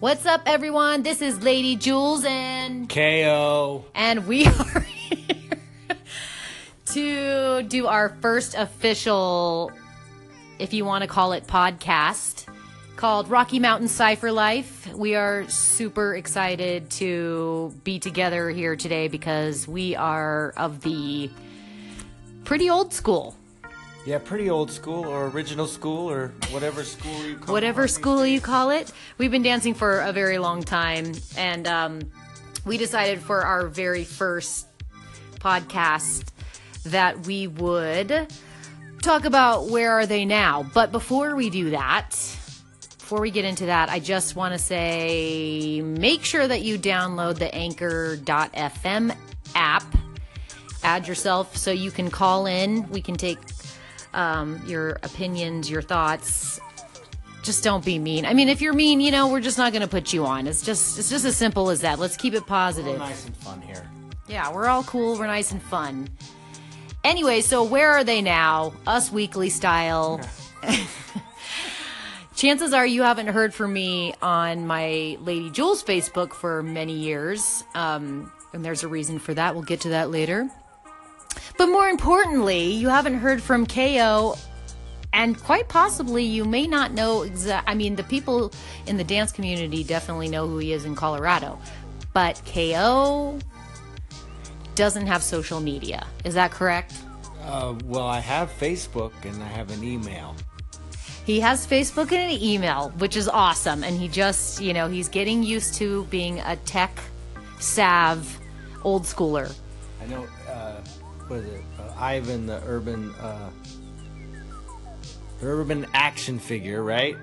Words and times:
What's 0.00 0.26
up, 0.26 0.42
everyone? 0.46 1.02
This 1.02 1.20
is 1.20 1.42
Lady 1.42 1.74
Jules, 1.74 2.24
and 2.24 2.88
KO. 2.88 3.84
and 3.96 4.28
we 4.28 4.46
are 4.46 4.80
here 4.80 5.98
to 6.86 7.62
do 7.64 7.88
our 7.88 8.10
first 8.20 8.54
official, 8.54 9.72
if 10.60 10.72
you 10.72 10.84
want 10.84 11.02
to 11.02 11.08
call 11.08 11.32
it, 11.32 11.46
podcast 11.48 12.46
called 12.94 13.28
Rocky 13.28 13.58
Mountain 13.58 13.88
Cipher 13.88 14.30
Life. 14.30 14.92
We 14.94 15.16
are 15.16 15.48
super 15.48 16.14
excited 16.14 16.90
to 16.90 17.74
be 17.82 17.98
together 17.98 18.50
here 18.50 18.76
today 18.76 19.08
because 19.08 19.66
we 19.66 19.96
are 19.96 20.52
of 20.56 20.80
the 20.82 21.30
pretty 22.44 22.70
old 22.70 22.92
school. 22.92 23.36
Yeah, 24.08 24.16
pretty 24.16 24.48
old 24.48 24.70
school 24.70 25.04
or 25.04 25.26
original 25.26 25.66
school 25.66 26.10
or 26.10 26.32
whatever 26.48 26.82
school 26.82 27.26
you 27.26 27.36
call 27.36 27.52
whatever 27.52 27.84
it. 27.84 27.88
school 27.88 28.24
you 28.24 28.40
call 28.40 28.70
it. 28.70 28.90
We've 29.18 29.30
been 29.30 29.42
dancing 29.42 29.74
for 29.74 30.00
a 30.00 30.14
very 30.14 30.38
long 30.38 30.62
time, 30.62 31.12
and 31.36 31.68
um, 31.68 32.00
we 32.64 32.78
decided 32.78 33.20
for 33.20 33.42
our 33.42 33.66
very 33.66 34.04
first 34.04 34.66
podcast 35.40 36.26
that 36.84 37.26
we 37.26 37.48
would 37.48 38.28
talk 39.02 39.26
about 39.26 39.68
where 39.68 39.92
are 39.92 40.06
they 40.06 40.24
now. 40.24 40.62
But 40.62 40.90
before 40.90 41.36
we 41.36 41.50
do 41.50 41.68
that, 41.72 42.12
before 42.98 43.20
we 43.20 43.30
get 43.30 43.44
into 43.44 43.66
that, 43.66 43.90
I 43.90 43.98
just 43.98 44.36
want 44.36 44.54
to 44.54 44.58
say 44.58 45.82
make 45.82 46.24
sure 46.24 46.48
that 46.48 46.62
you 46.62 46.78
download 46.78 47.38
the 47.38 47.54
anchor.fm 47.54 49.14
app. 49.54 49.84
Add 50.82 51.06
yourself 51.06 51.58
so 51.58 51.70
you 51.70 51.90
can 51.90 52.08
call 52.08 52.46
in. 52.46 52.88
We 52.88 53.02
can 53.02 53.16
take 53.16 53.57
um, 54.18 54.60
your 54.66 54.98
opinions, 55.04 55.70
your 55.70 55.80
thoughts. 55.80 56.60
Just 57.44 57.62
don't 57.62 57.84
be 57.84 57.98
mean. 57.98 58.26
I 58.26 58.34
mean, 58.34 58.48
if 58.48 58.60
you're 58.60 58.74
mean, 58.74 59.00
you 59.00 59.12
know, 59.12 59.28
we're 59.28 59.40
just 59.40 59.56
not 59.56 59.72
going 59.72 59.82
to 59.82 59.88
put 59.88 60.12
you 60.12 60.26
on. 60.26 60.46
It's 60.48 60.60
just 60.60 60.98
it's 60.98 61.08
just 61.08 61.24
as 61.24 61.36
simple 61.36 61.70
as 61.70 61.80
that. 61.82 61.98
Let's 61.98 62.16
keep 62.16 62.34
it 62.34 62.40
We're 62.42 62.46
positive. 62.46 62.98
nice 62.98 63.24
and 63.24 63.36
fun 63.36 63.62
here. 63.62 63.88
Yeah, 64.26 64.52
we're 64.52 64.66
all 64.66 64.82
cool. 64.82 65.16
We're 65.16 65.28
nice 65.28 65.52
and 65.52 65.62
fun. 65.62 66.08
Anyway, 67.04 67.40
so 67.40 67.62
where 67.62 67.92
are 67.92 68.04
they 68.04 68.20
now? 68.20 68.74
Us 68.86 69.10
weekly 69.10 69.50
style. 69.50 70.20
Chances 72.34 72.72
are 72.72 72.86
you 72.86 73.02
haven't 73.02 73.28
heard 73.28 73.54
from 73.54 73.72
me 73.72 74.14
on 74.20 74.66
my 74.66 75.16
Lady 75.20 75.50
Jules 75.50 75.82
Facebook 75.82 76.34
for 76.34 76.62
many 76.62 76.92
years. 76.92 77.64
Um, 77.74 78.30
and 78.52 78.64
there's 78.64 78.82
a 78.82 78.88
reason 78.88 79.18
for 79.20 79.32
that. 79.34 79.54
We'll 79.54 79.64
get 79.64 79.80
to 79.82 79.90
that 79.90 80.10
later. 80.10 80.50
But 81.58 81.66
more 81.66 81.88
importantly, 81.88 82.70
you 82.70 82.88
haven't 82.88 83.18
heard 83.18 83.42
from 83.42 83.66
KO. 83.66 84.36
And 85.12 85.36
quite 85.42 85.68
possibly, 85.68 86.22
you 86.22 86.44
may 86.44 86.68
not 86.68 86.92
know 86.92 87.22
exact. 87.22 87.68
I 87.68 87.74
mean, 87.74 87.96
the 87.96 88.04
people 88.04 88.52
in 88.86 88.96
the 88.96 89.04
dance 89.04 89.32
community 89.32 89.82
definitely 89.82 90.28
know 90.28 90.46
who 90.46 90.58
he 90.58 90.72
is 90.72 90.84
in 90.84 90.94
Colorado. 90.94 91.58
But 92.12 92.40
KO 92.46 93.40
doesn't 94.76 95.08
have 95.08 95.22
social 95.22 95.60
media. 95.60 96.06
Is 96.24 96.34
that 96.34 96.52
correct? 96.52 96.94
Uh, 97.42 97.74
well, 97.86 98.06
I 98.06 98.20
have 98.20 98.50
Facebook 98.60 99.12
and 99.22 99.42
I 99.42 99.48
have 99.48 99.70
an 99.72 99.82
email. 99.82 100.36
He 101.24 101.40
has 101.40 101.66
Facebook 101.66 102.12
and 102.12 102.32
an 102.32 102.40
email, 102.40 102.90
which 102.98 103.16
is 103.16 103.28
awesome. 103.28 103.82
And 103.82 103.98
he 103.98 104.06
just, 104.06 104.60
you 104.60 104.72
know, 104.72 104.88
he's 104.88 105.08
getting 105.08 105.42
used 105.42 105.74
to 105.74 106.04
being 106.04 106.38
a 106.40 106.54
tech 106.56 106.96
sav 107.58 108.38
old 108.84 109.02
schooler. 109.02 109.52
I 110.00 110.06
know, 110.06 110.26
uh, 110.48 110.80
what 111.28 111.40
is 111.40 111.46
it? 111.46 111.62
Uh, 111.78 111.92
Ivan, 111.98 112.46
the 112.46 112.62
urban, 112.66 113.14
uh, 113.16 113.50
the 115.40 115.46
urban 115.46 115.86
action 115.94 116.38
figure, 116.38 116.82
right? 116.82 117.16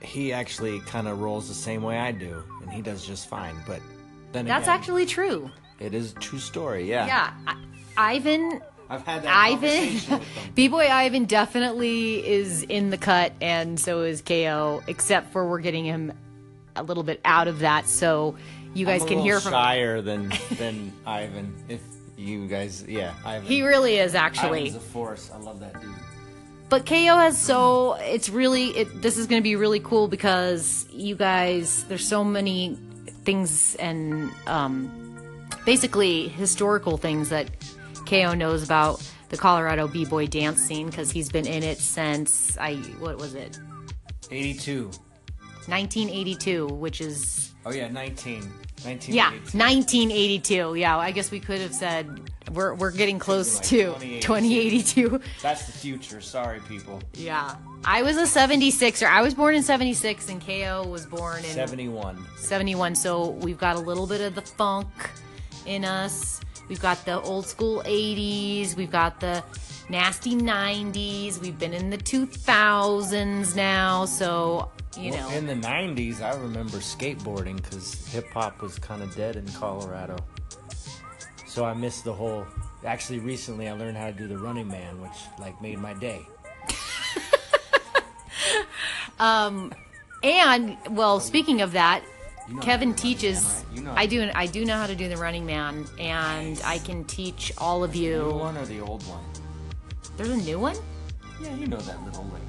He 0.00 0.32
actually 0.32 0.80
kind 0.80 1.08
of 1.08 1.20
rolls 1.20 1.48
the 1.48 1.54
same 1.54 1.82
way 1.82 1.98
I 1.98 2.12
do, 2.12 2.42
and 2.62 2.70
he 2.70 2.82
does 2.82 3.06
just 3.06 3.28
fine. 3.28 3.54
But 3.66 3.80
then 4.32 4.46
That's 4.46 4.64
again, 4.64 4.74
actually 4.78 5.06
true. 5.06 5.50
it 5.78 5.94
is 5.94 6.12
a 6.12 6.14
true 6.16 6.38
story. 6.38 6.88
Yeah. 6.88 7.06
Yeah. 7.06 7.32
I- 7.46 7.56
Ivan 7.96 8.60
I've 8.90 9.06
had 9.06 9.22
that 9.22 9.34
Ivan. 9.34 10.20
B 10.56 10.66
Boy 10.68 10.88
Ivan 10.88 11.24
definitely 11.26 12.26
is 12.26 12.62
in 12.64 12.90
the 12.90 12.98
cut, 12.98 13.32
and 13.40 13.78
so 13.78 14.02
is 14.02 14.20
KO, 14.20 14.82
except 14.88 15.32
for 15.32 15.48
we're 15.48 15.60
getting 15.60 15.84
him 15.84 16.12
a 16.76 16.82
little 16.82 17.04
bit 17.04 17.20
out 17.24 17.46
of 17.48 17.60
that 17.60 17.88
so 17.88 18.36
you 18.74 18.84
guys 18.84 19.04
can 19.04 19.20
hear 19.20 19.38
from 19.40 19.52
him. 19.52 19.58
shyer 19.60 20.02
than 20.02 20.32
than 20.58 20.92
Ivan. 21.06 21.54
If 21.68 21.80
you 22.16 22.46
guys, 22.46 22.84
yeah, 22.86 23.14
Ivan. 23.24 23.46
He 23.46 23.62
really 23.62 23.98
is 23.98 24.14
actually. 24.14 24.68
Ivan's 24.68 24.76
a 24.76 24.80
force. 24.80 25.30
I 25.32 25.38
love 25.38 25.60
that 25.60 25.80
dude. 25.80 25.90
But 26.68 26.86
KO 26.86 27.18
has 27.18 27.38
so 27.38 27.94
it's 28.00 28.28
really 28.28 28.68
it 28.70 29.02
this 29.02 29.16
is 29.16 29.26
going 29.26 29.40
to 29.40 29.44
be 29.44 29.54
really 29.54 29.80
cool 29.80 30.08
because 30.08 30.86
you 30.90 31.14
guys 31.14 31.84
there's 31.84 32.06
so 32.06 32.24
many 32.24 32.76
things 33.24 33.74
and 33.76 34.32
um 34.46 34.90
basically 35.64 36.28
historical 36.28 36.96
things 36.96 37.28
that 37.28 37.48
KO 38.06 38.34
knows 38.34 38.62
about 38.62 39.08
the 39.28 39.36
Colorado 39.36 39.86
b-boy 39.86 40.26
dance 40.26 40.60
scene 40.60 40.90
cuz 40.90 41.10
he's 41.10 41.28
been 41.28 41.46
in 41.46 41.62
it 41.62 41.78
since 41.78 42.56
I 42.58 42.76
what 42.98 43.18
was 43.18 43.34
it? 43.34 43.58
82. 44.30 44.90
1982, 45.66 46.66
which 46.66 47.00
is 47.00 47.52
Oh 47.66 47.72
yeah, 47.72 47.88
19. 47.88 48.50
Yeah, 48.84 49.30
1982. 49.30 49.58
1982. 49.58 50.74
Yeah, 50.74 50.98
I 50.98 51.10
guess 51.10 51.30
we 51.30 51.40
could 51.40 51.60
have 51.60 51.74
said 51.74 52.30
we're 52.52 52.74
we're 52.74 52.90
getting 52.90 53.18
close 53.18 53.56
like 53.56 53.64
to 53.66 53.94
2082. 54.20 55.08
2082. 55.08 55.20
That's 55.42 55.66
the 55.66 55.72
future. 55.72 56.20
Sorry, 56.20 56.60
people. 56.60 57.02
Yeah. 57.14 57.56
I 57.86 58.02
was 58.02 58.16
a 58.16 58.22
76er. 58.22 59.06
I 59.06 59.20
was 59.20 59.34
born 59.34 59.54
in 59.54 59.62
76 59.62 60.30
and 60.30 60.44
KO 60.44 60.86
was 60.88 61.04
born 61.04 61.38
in 61.38 61.44
71. 61.44 62.18
71. 62.36 62.94
So 62.94 63.30
we've 63.30 63.58
got 63.58 63.76
a 63.76 63.80
little 63.80 64.06
bit 64.06 64.22
of 64.22 64.34
the 64.34 64.42
funk 64.42 64.88
in 65.66 65.84
us. 65.84 66.40
We've 66.68 66.80
got 66.80 67.04
the 67.04 67.20
old 67.20 67.46
school 67.46 67.82
80s. 67.84 68.74
We've 68.74 68.90
got 68.90 69.20
the 69.20 69.44
nasty 69.88 70.34
90s. 70.34 71.40
We've 71.40 71.58
been 71.58 71.74
in 71.74 71.90
the 71.90 71.98
2000s 71.98 73.54
now. 73.54 74.06
So, 74.06 74.70
you 74.98 75.10
Well, 75.12 75.30
know. 75.30 75.36
in 75.36 75.46
the 75.46 75.54
90s, 75.54 76.20
I 76.20 76.34
remember 76.36 76.78
skateboarding 76.78 77.56
because 77.56 78.06
hip 78.08 78.28
hop 78.32 78.60
was 78.62 78.78
kind 78.78 79.02
of 79.02 79.14
dead 79.16 79.36
in 79.36 79.46
Colorado. 79.52 80.16
So 81.46 81.64
I 81.64 81.74
missed 81.74 82.04
the 82.04 82.12
whole. 82.12 82.46
Actually, 82.84 83.20
recently 83.20 83.68
I 83.68 83.72
learned 83.72 83.96
how 83.96 84.06
to 84.06 84.12
do 84.12 84.26
the 84.28 84.36
Running 84.38 84.68
Man, 84.68 85.00
which 85.00 85.12
like 85.38 85.60
made 85.62 85.78
my 85.78 85.94
day. 85.94 86.26
Um, 89.20 89.72
and, 90.22 90.76
well, 90.90 91.20
speaking 91.20 91.60
of 91.62 91.72
that, 91.72 92.02
You 92.48 92.54
know 92.56 92.60
Kevin 92.62 92.90
how 92.90 92.96
to 92.96 93.02
do 93.02 93.08
the 93.08 93.14
teaches. 93.14 93.44
Man, 93.44 93.54
right? 93.54 93.76
You 93.76 93.82
know 93.84 93.94
I 93.96 94.06
do. 94.06 94.30
I 94.34 94.46
do 94.46 94.64
know 94.64 94.76
how 94.76 94.86
to 94.88 94.94
do 94.96 95.08
the 95.08 95.16
Running 95.16 95.46
Man, 95.46 95.86
and 96.00 96.60
I 96.64 96.78
can 96.78 97.04
teach 97.04 97.52
all 97.56 97.84
of 97.84 97.92
The 97.92 98.00
new 98.00 98.06
you. 98.10 98.30
one 98.30 98.56
or 98.56 98.66
the 98.66 98.80
old 98.80 99.02
one? 99.04 99.22
There's 100.16 100.30
a 100.30 100.36
new 100.36 100.58
one. 100.58 100.76
Yeah, 101.40 101.54
you 101.54 101.68
know 101.68 101.76
that 101.78 102.04
little 102.04 102.24
like. 102.32 102.42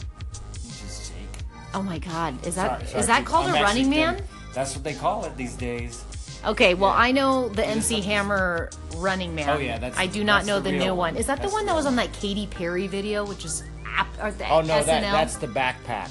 You 1.84 1.90
just 1.90 2.02
shake. 2.02 2.10
Oh 2.12 2.12
my 2.12 2.32
God! 2.34 2.46
Is 2.48 2.56
that 2.56 2.88
Sorry, 2.88 3.00
is 3.02 3.08
that 3.08 3.20
people. 3.20 3.32
called 3.34 3.48
I'm 3.48 3.56
a 3.56 3.58
actually 3.60 3.82
Running 3.84 3.90
Man? 3.90 4.24
That's 4.54 4.74
what 4.76 4.84
they 4.84 4.94
call 4.94 5.26
it 5.26 5.36
these 5.36 5.56
days. 5.56 6.04
Okay, 6.46 6.74
well. 6.76 6.92
I 6.92 7.12
know 7.12 7.50
the 7.50 7.66
MC 7.66 8.02
Hammer 8.02 8.70
Running 8.98 9.34
Man. 9.36 9.50
Oh, 9.50 9.58
yeah, 9.58 9.80
that's- 9.80 10.00
I 10.00 10.06
do 10.08 10.24
not 10.24 10.40
that's 10.40 10.48
know 10.48 10.60
the 10.60 10.70
the, 10.70 10.76
real 10.78 10.86
new 10.86 10.90
one. 10.96 11.14
one. 11.14 11.18
Is 11.18 11.26
that 11.28 11.38
the 11.38 11.42
That's 11.44 11.54
one 11.54 11.66
the 11.66 11.72
that 11.72 11.76
was 11.76 11.86
real 11.86 11.90
on 11.92 11.96
that 11.98 12.14
Katy 12.14 12.48
Perry 12.48 12.88
video, 12.88 13.26
which 13.26 13.44
is 13.46 13.64
app 13.86 14.08
or 14.22 14.32
the 14.32 14.48
Oh 14.50 14.62
no, 14.62 14.76
SNL? 14.82 14.86
that 14.86 15.02
that's 15.02 15.36
the 15.38 15.48
backpack. 15.48 16.10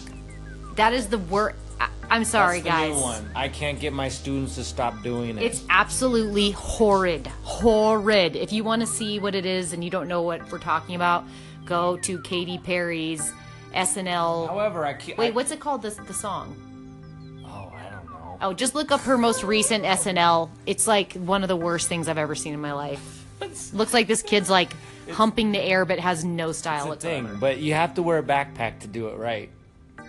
that 0.76 0.92
is 0.92 1.06
the 1.08 1.19
word. 1.19 1.54
I'm 2.10 2.24
sorry, 2.24 2.60
That's 2.60 2.64
the 2.64 2.88
guys. 2.88 2.97
New 2.97 3.00
one. 3.03 3.30
I 3.34 3.48
can't 3.48 3.80
get 3.80 3.92
my 3.94 4.08
students 4.08 4.56
to 4.56 4.64
stop 4.64 5.03
doing 5.03 5.38
it. 5.38 5.42
It's 5.42 5.62
absolutely 5.70 6.50
horrid, 6.50 7.26
horrid. 7.44 8.36
If 8.36 8.53
you 8.53 8.62
want 8.62 8.80
to 8.82 8.86
see 8.86 9.19
what 9.19 9.34
it 9.34 9.47
is 9.47 9.72
and 9.72 9.82
you 9.82 9.88
don't 9.91 10.06
know 10.08 10.20
what 10.22 10.50
we're 10.53 10.58
talking 10.58 10.97
about, 10.97 11.24
go 11.64 11.97
to 11.98 12.19
Katy 12.20 12.58
Perry's 12.58 13.32
SNL. 13.74 14.48
However, 14.48 14.84
I 14.86 14.94
can't. 14.94 15.18
Wait, 15.18 15.34
what's 15.34 15.50
it 15.50 15.60
called? 15.60 15.82
The 15.82 15.90
the 16.06 16.14
song. 16.14 16.56
Oh, 17.46 17.72
I 17.76 17.90
don't 17.90 18.06
know. 18.06 18.38
Oh, 18.41 18.53
just 18.53 18.74
look 18.74 18.91
up 18.91 19.00
her 19.03 19.18
most 19.18 19.42
recent 19.44 19.84
SNL. 19.84 20.48
It's 20.66 20.86
like 20.86 21.12
one 21.15 21.42
of 21.42 21.48
the 21.48 21.56
worst 21.56 21.88
things 21.88 22.09
I've 22.09 22.18
ever 22.18 22.34
seen 22.34 22.54
in 22.54 22.60
my 22.60 22.72
life. 22.72 23.24
Looks 23.74 23.92
like 23.92 24.06
this 24.06 24.22
kid's 24.22 24.48
like 24.48 24.72
humping 25.12 25.53
the 25.53 25.60
air 25.60 25.84
but 25.84 25.98
has 25.98 26.24
no 26.24 26.53
style 26.53 26.76
It's 26.92 27.04
a 27.04 27.09
whatsoever. 27.09 27.28
thing, 27.28 27.38
but 27.38 27.59
you 27.59 27.74
have 27.74 27.94
to 27.94 28.03
wear 28.03 28.18
a 28.18 28.22
backpack 28.22 28.80
to 28.80 28.86
do 28.86 29.09
it 29.09 29.18
right. 29.18 29.50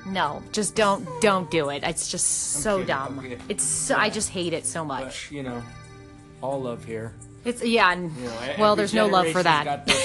No, 0.05 0.41
just 0.51 0.75
don't 0.75 1.05
don't 1.21 1.49
do 1.51 1.69
it. 1.69 1.83
It's 1.83 2.09
just 2.09 2.27
so 2.61 2.75
kidding, 2.77 2.87
dumb. 2.87 3.27
It's 3.49 3.63
so, 3.63 3.95
I 3.95 4.09
just 4.09 4.29
hate 4.29 4.53
it 4.53 4.65
so 4.65 4.85
But 4.85 5.05
much. 5.05 5.31
you 5.31 5.43
know, 5.43 5.61
all 6.41 6.61
love 6.61 6.85
here. 6.85 7.13
It's 7.45 7.63
yeah. 7.63 7.91
And, 7.93 8.11
You 8.17 8.23
know, 8.25 8.31
well, 8.59 8.71
every 8.73 8.81
there's 8.81 8.93
no 8.93 9.05
love 9.07 9.27
for 9.27 9.43
generation's 9.43 9.43
that. 9.43 9.65
Got 9.65 9.85
their 9.87 9.95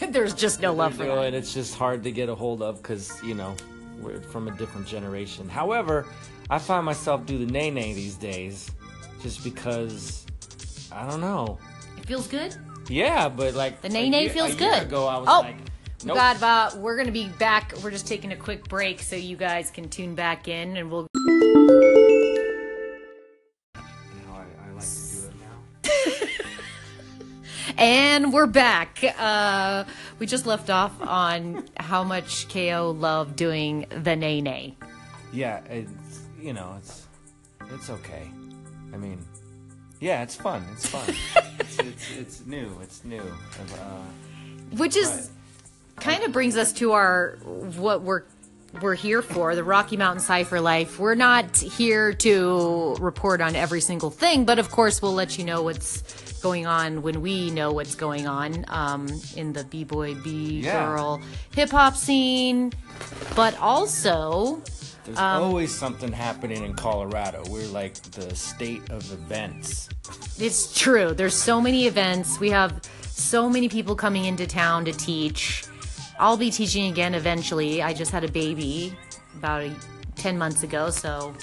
step. 0.00 0.10
there's 0.12 0.34
just 0.34 0.60
no 0.60 0.72
love 0.72 0.94
for 0.94 1.02
you 1.02 1.08
know, 1.08 1.16
that. 1.16 1.26
and 1.26 1.36
it's 1.36 1.52
just 1.52 1.74
hard 1.76 2.04
to 2.04 2.12
get 2.12 2.28
a 2.28 2.34
hold 2.34 2.62
of 2.62 2.76
because 2.80 3.20
you 3.22 3.34
know 3.34 3.54
we're 4.00 4.20
from 4.20 4.48
a 4.48 4.52
different 4.52 4.86
generation. 4.86 5.48
However, 5.48 6.06
I 6.48 6.58
find 6.58 6.86
myself 6.86 7.26
do 7.26 7.44
the 7.44 7.50
nay 7.52 7.70
nay 7.70 7.92
these 7.92 8.14
days, 8.14 8.70
just 9.22 9.42
because 9.44 10.24
I 10.92 11.08
don't 11.08 11.20
know. 11.20 11.58
It 11.98 12.06
feels 12.06 12.26
good. 12.28 12.54
Yeah, 12.88 13.28
but 13.28 13.54
like 13.54 13.80
The 13.82 13.88
a 13.88 13.90
nay 13.90 14.08
nay 14.08 14.22
year- 14.24 14.30
feels 14.30 14.54
a 14.54 14.58
year 14.58 14.70
good. 14.70 14.82
Ago, 14.84 15.06
I 15.06 15.18
was 15.18 15.28
oh, 15.28 15.40
like, 15.40 15.56
we 15.56 16.06
nope. 16.06 16.16
got 16.16 16.36
about. 16.36 16.74
Uh, 16.74 16.78
we're 16.78 16.96
gonna 16.96 17.12
be 17.12 17.28
back. 17.28 17.74
We're 17.82 17.90
just 17.90 18.06
taking 18.06 18.32
a 18.32 18.36
quick 18.36 18.68
break 18.68 19.00
so 19.00 19.16
you 19.16 19.36
guys 19.36 19.70
can 19.70 19.88
tune 19.88 20.14
back 20.14 20.48
in, 20.48 20.76
and 20.76 20.90
we'll. 20.90 21.06
And 28.30 28.34
we're 28.36 28.46
back. 28.46 29.02
Uh, 29.18 29.82
we 30.20 30.26
just 30.26 30.46
left 30.46 30.70
off 30.70 30.92
on 31.02 31.64
how 31.78 32.04
much 32.04 32.48
KO 32.48 32.94
loved 32.96 33.34
doing 33.34 33.86
the 33.90 34.14
nay 34.14 34.40
nay. 34.40 34.76
Yeah, 35.32 35.64
it's 35.68 36.20
you 36.40 36.52
know 36.52 36.76
it's 36.78 37.08
it's 37.72 37.90
okay. 37.90 38.30
I 38.94 38.98
mean, 38.98 39.18
yeah, 39.98 40.22
it's 40.22 40.36
fun. 40.36 40.64
It's 40.70 40.86
fun. 40.86 41.12
it's, 41.58 41.78
it's 41.80 42.16
it's 42.16 42.46
new. 42.46 42.70
It's 42.80 43.02
new. 43.04 43.18
Uh, 43.20 44.76
Which 44.76 44.94
is 44.94 45.32
kind 45.96 46.22
of 46.22 46.30
brings 46.30 46.56
us 46.56 46.72
to 46.74 46.92
our 46.92 47.36
what 47.42 48.02
we're 48.02 48.22
we're 48.80 48.94
here 48.94 49.20
for 49.20 49.54
the 49.54 49.64
Rocky 49.64 49.96
Mountain 49.96 50.20
Cipher 50.22 50.60
Life. 50.60 50.98
We're 50.98 51.14
not 51.16 51.56
here 51.56 52.12
to 52.14 52.94
report 53.00 53.40
on 53.40 53.56
every 53.56 53.80
single 53.80 54.10
thing, 54.10 54.44
but 54.44 54.58
of 54.58 54.70
course 54.70 55.02
we'll 55.02 55.12
let 55.12 55.38
you 55.38 55.44
know 55.44 55.62
what's 55.62 56.40
going 56.40 56.66
on 56.66 57.02
when 57.02 57.20
we 57.20 57.50
know 57.50 57.72
what's 57.72 57.94
going 57.94 58.26
on 58.26 58.64
um, 58.68 59.06
in 59.36 59.52
the 59.52 59.64
b 59.64 59.84
boy 59.84 60.14
b 60.14 60.60
Yeah. 60.64 60.86
girl 60.86 61.20
hip 61.54 61.70
hop 61.70 61.96
scene, 61.96 62.72
but 63.34 63.58
also 63.58 64.62
there's 65.04 65.18
Um, 65.18 65.42
always 65.42 65.74
something 65.74 66.12
happening 66.12 66.62
in 66.64 66.74
Colorado. 66.74 67.42
We're 67.50 67.66
like 67.68 67.94
the 68.12 68.34
state 68.36 68.88
of 68.90 69.10
events. 69.12 69.88
It's 70.38 70.78
true. 70.78 71.12
There's 71.12 71.34
so 71.34 71.60
many 71.60 71.86
events. 71.86 72.38
We 72.38 72.50
have 72.50 72.80
so 73.10 73.50
many 73.50 73.68
people 73.68 73.94
coming 73.96 74.24
into 74.24 74.46
town 74.46 74.84
to 74.86 74.92
teach. 74.92 75.64
I'll 76.20 76.36
be 76.36 76.50
teaching 76.50 76.90
again 76.92 77.14
eventually. 77.14 77.80
I 77.82 77.94
just 77.94 78.10
had 78.10 78.24
a 78.24 78.28
baby 78.30 78.94
about 79.36 79.62
a, 79.62 79.74
10 80.16 80.36
months 80.36 80.62
ago, 80.62 80.90
so 80.90 81.34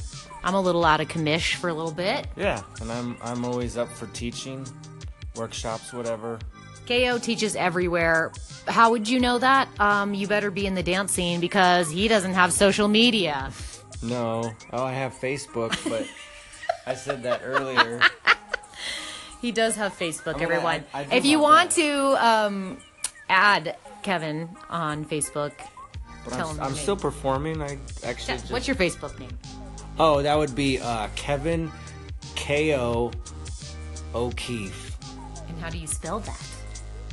I'm 0.43 0.53
a 0.53 0.61
little 0.61 0.85
out 0.85 1.01
of 1.01 1.07
commish 1.07 1.55
for 1.55 1.67
a 1.69 1.73
little 1.73 1.91
bit. 1.91 2.27
Yeah, 2.35 2.61
and 2.79 2.91
I'm 2.91 3.17
I'm 3.23 3.43
always 3.43 3.75
up 3.75 3.89
for 3.89 4.05
teaching, 4.07 4.67
workshops, 5.35 5.91
whatever. 5.91 6.37
KO 6.87 7.17
teaches 7.17 7.55
everywhere. 7.55 8.31
How 8.67 8.91
would 8.91 9.09
you 9.09 9.19
know 9.19 9.39
that? 9.39 9.67
Um, 9.79 10.13
you 10.13 10.27
better 10.27 10.51
be 10.51 10.67
in 10.67 10.75
the 10.75 10.83
dance 10.83 11.11
scene 11.11 11.39
because 11.41 11.89
he 11.89 12.07
doesn't 12.07 12.35
have 12.35 12.53
social 12.53 12.87
media. 12.87 13.51
No, 14.03 14.51
oh, 14.71 14.83
I 14.83 14.93
have 14.93 15.13
Facebook, 15.13 15.71
but 15.89 16.07
I 16.85 16.93
said 16.93 17.23
that 17.23 17.41
earlier. 17.43 17.99
He 19.39 19.51
does 19.51 19.75
have 19.75 19.93
Facebook, 19.93 20.33
gonna- 20.33 20.45
everyone. 20.45 20.83
I- 20.91 21.01
I 21.01 21.03
do 21.03 21.15
if 21.15 21.25
you 21.25 21.37
want 21.39 21.53
want 21.57 21.69
that. 21.75 21.75
to 21.75 22.25
um, 22.27 22.77
add 23.29 23.75
Kevin 24.11 24.47
on 24.69 25.03
Facebook, 25.03 25.51
But 26.23 26.31
Tell 26.33 26.47
I'm, 26.47 26.55
him 26.55 26.61
I'm 26.63 26.69
your 26.71 26.77
still 26.79 26.95
name. 26.95 27.01
performing. 27.01 27.61
I 27.61 27.77
actually. 28.05 28.37
Just, 28.37 28.49
what's 28.53 28.65
your 28.65 28.77
Facebook 28.77 29.19
name? 29.19 29.37
Oh, 29.99 30.21
that 30.21 30.37
would 30.37 30.55
be 30.55 30.79
uh, 30.79 31.09
Kevin 31.17 31.69
K.O. 32.35 33.11
O'Keefe. 34.15 34.95
And 35.49 35.57
how 35.59 35.69
do 35.69 35.77
you 35.77 35.87
spell 35.87 36.21
that? 36.21 36.41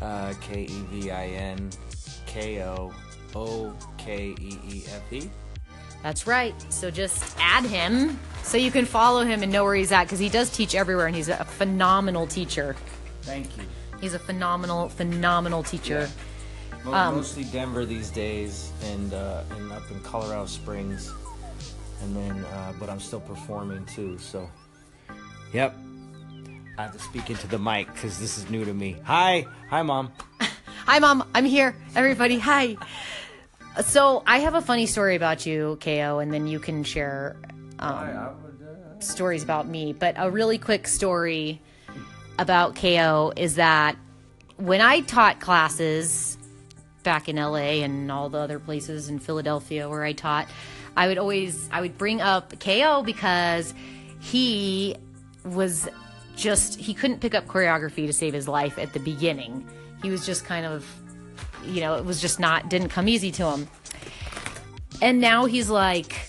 Uh, 0.00 0.34
K 0.40 0.62
E 0.70 0.84
V 0.92 1.10
I 1.10 1.26
N 1.26 1.68
K 2.26 2.62
O 2.62 2.92
O 3.34 3.74
K 3.98 4.28
E 4.40 4.58
E 4.70 4.84
F 4.86 5.12
E. 5.12 5.28
That's 6.04 6.28
right. 6.28 6.54
So 6.72 6.92
just 6.92 7.36
add 7.40 7.64
him 7.64 8.20
so 8.44 8.56
you 8.56 8.70
can 8.70 8.84
follow 8.84 9.24
him 9.24 9.42
and 9.42 9.50
know 9.50 9.64
where 9.64 9.74
he's 9.74 9.90
at 9.90 10.04
because 10.04 10.20
he 10.20 10.28
does 10.28 10.48
teach 10.48 10.76
everywhere 10.76 11.06
and 11.08 11.16
he's 11.16 11.28
a 11.28 11.44
phenomenal 11.44 12.28
teacher. 12.28 12.76
Thank 13.22 13.56
you. 13.56 13.64
He's 14.00 14.14
a 14.14 14.18
phenomenal, 14.20 14.88
phenomenal 14.90 15.64
teacher. 15.64 16.02
Mo- 16.02 16.06
Um, 16.86 17.16
mostly 17.16 17.44
Denver 17.44 17.86
these 17.86 18.10
days, 18.10 18.70
and 18.82 19.14
uh, 19.14 19.42
and 19.52 19.72
up 19.72 19.90
in 19.90 20.00
Colorado 20.00 20.46
Springs, 20.46 21.12
and 22.02 22.14
then 22.14 22.44
uh, 22.44 22.72
but 22.78 22.90
I'm 22.90 23.00
still 23.00 23.20
performing 23.20 23.84
too. 23.86 24.18
So, 24.18 24.48
yep. 25.52 25.74
I 26.76 26.82
have 26.82 26.92
to 26.92 26.98
speak 26.98 27.30
into 27.30 27.46
the 27.46 27.58
mic 27.58 27.86
because 27.94 28.18
this 28.18 28.36
is 28.36 28.50
new 28.50 28.64
to 28.64 28.74
me. 28.74 28.96
Hi, 29.04 29.46
hi, 29.70 29.82
mom. 29.82 30.12
Hi, 30.86 30.98
Mom. 30.98 31.26
I'm 31.34 31.46
here. 31.46 31.74
Everybody, 31.96 32.38
hi. 32.38 32.76
So 33.86 34.22
I 34.26 34.40
have 34.40 34.52
a 34.52 34.60
funny 34.60 34.84
story 34.84 35.16
about 35.16 35.46
you, 35.46 35.78
KO, 35.80 36.18
and 36.18 36.30
then 36.30 36.46
you 36.46 36.60
can 36.60 36.84
share 36.84 37.36
um, 37.78 38.36
stories 38.98 39.42
about 39.42 39.66
me. 39.66 39.94
But 39.94 40.16
a 40.18 40.30
really 40.30 40.58
quick 40.58 40.86
story 40.86 41.62
about 42.38 42.76
KO 42.76 43.32
is 43.34 43.54
that 43.54 43.96
when 44.58 44.82
I 44.82 45.00
taught 45.00 45.40
classes 45.40 46.33
back 47.04 47.28
in 47.28 47.36
LA 47.36 47.82
and 47.84 48.10
all 48.10 48.28
the 48.28 48.38
other 48.38 48.58
places 48.58 49.08
in 49.08 49.18
Philadelphia 49.18 49.88
where 49.88 50.02
I 50.02 50.12
taught, 50.12 50.48
I 50.96 51.06
would 51.06 51.18
always 51.18 51.68
I 51.70 51.80
would 51.80 51.96
bring 51.96 52.20
up 52.20 52.58
KO 52.58 53.02
because 53.04 53.72
he 54.20 54.96
was 55.44 55.88
just 56.34 56.80
he 56.80 56.94
couldn't 56.94 57.20
pick 57.20 57.34
up 57.34 57.46
choreography 57.46 58.06
to 58.06 58.12
save 58.12 58.34
his 58.34 58.48
life 58.48 58.78
at 58.78 58.92
the 58.92 59.00
beginning. 59.00 59.68
He 60.02 60.10
was 60.10 60.26
just 60.26 60.44
kind 60.44 60.66
of 60.66 60.84
you 61.64 61.80
know, 61.80 61.94
it 61.94 62.04
was 62.04 62.20
just 62.20 62.40
not 62.40 62.68
didn't 62.68 62.88
come 62.88 63.08
easy 63.08 63.30
to 63.32 63.50
him. 63.50 63.68
And 65.00 65.20
now 65.20 65.44
he's 65.44 65.70
like 65.70 66.28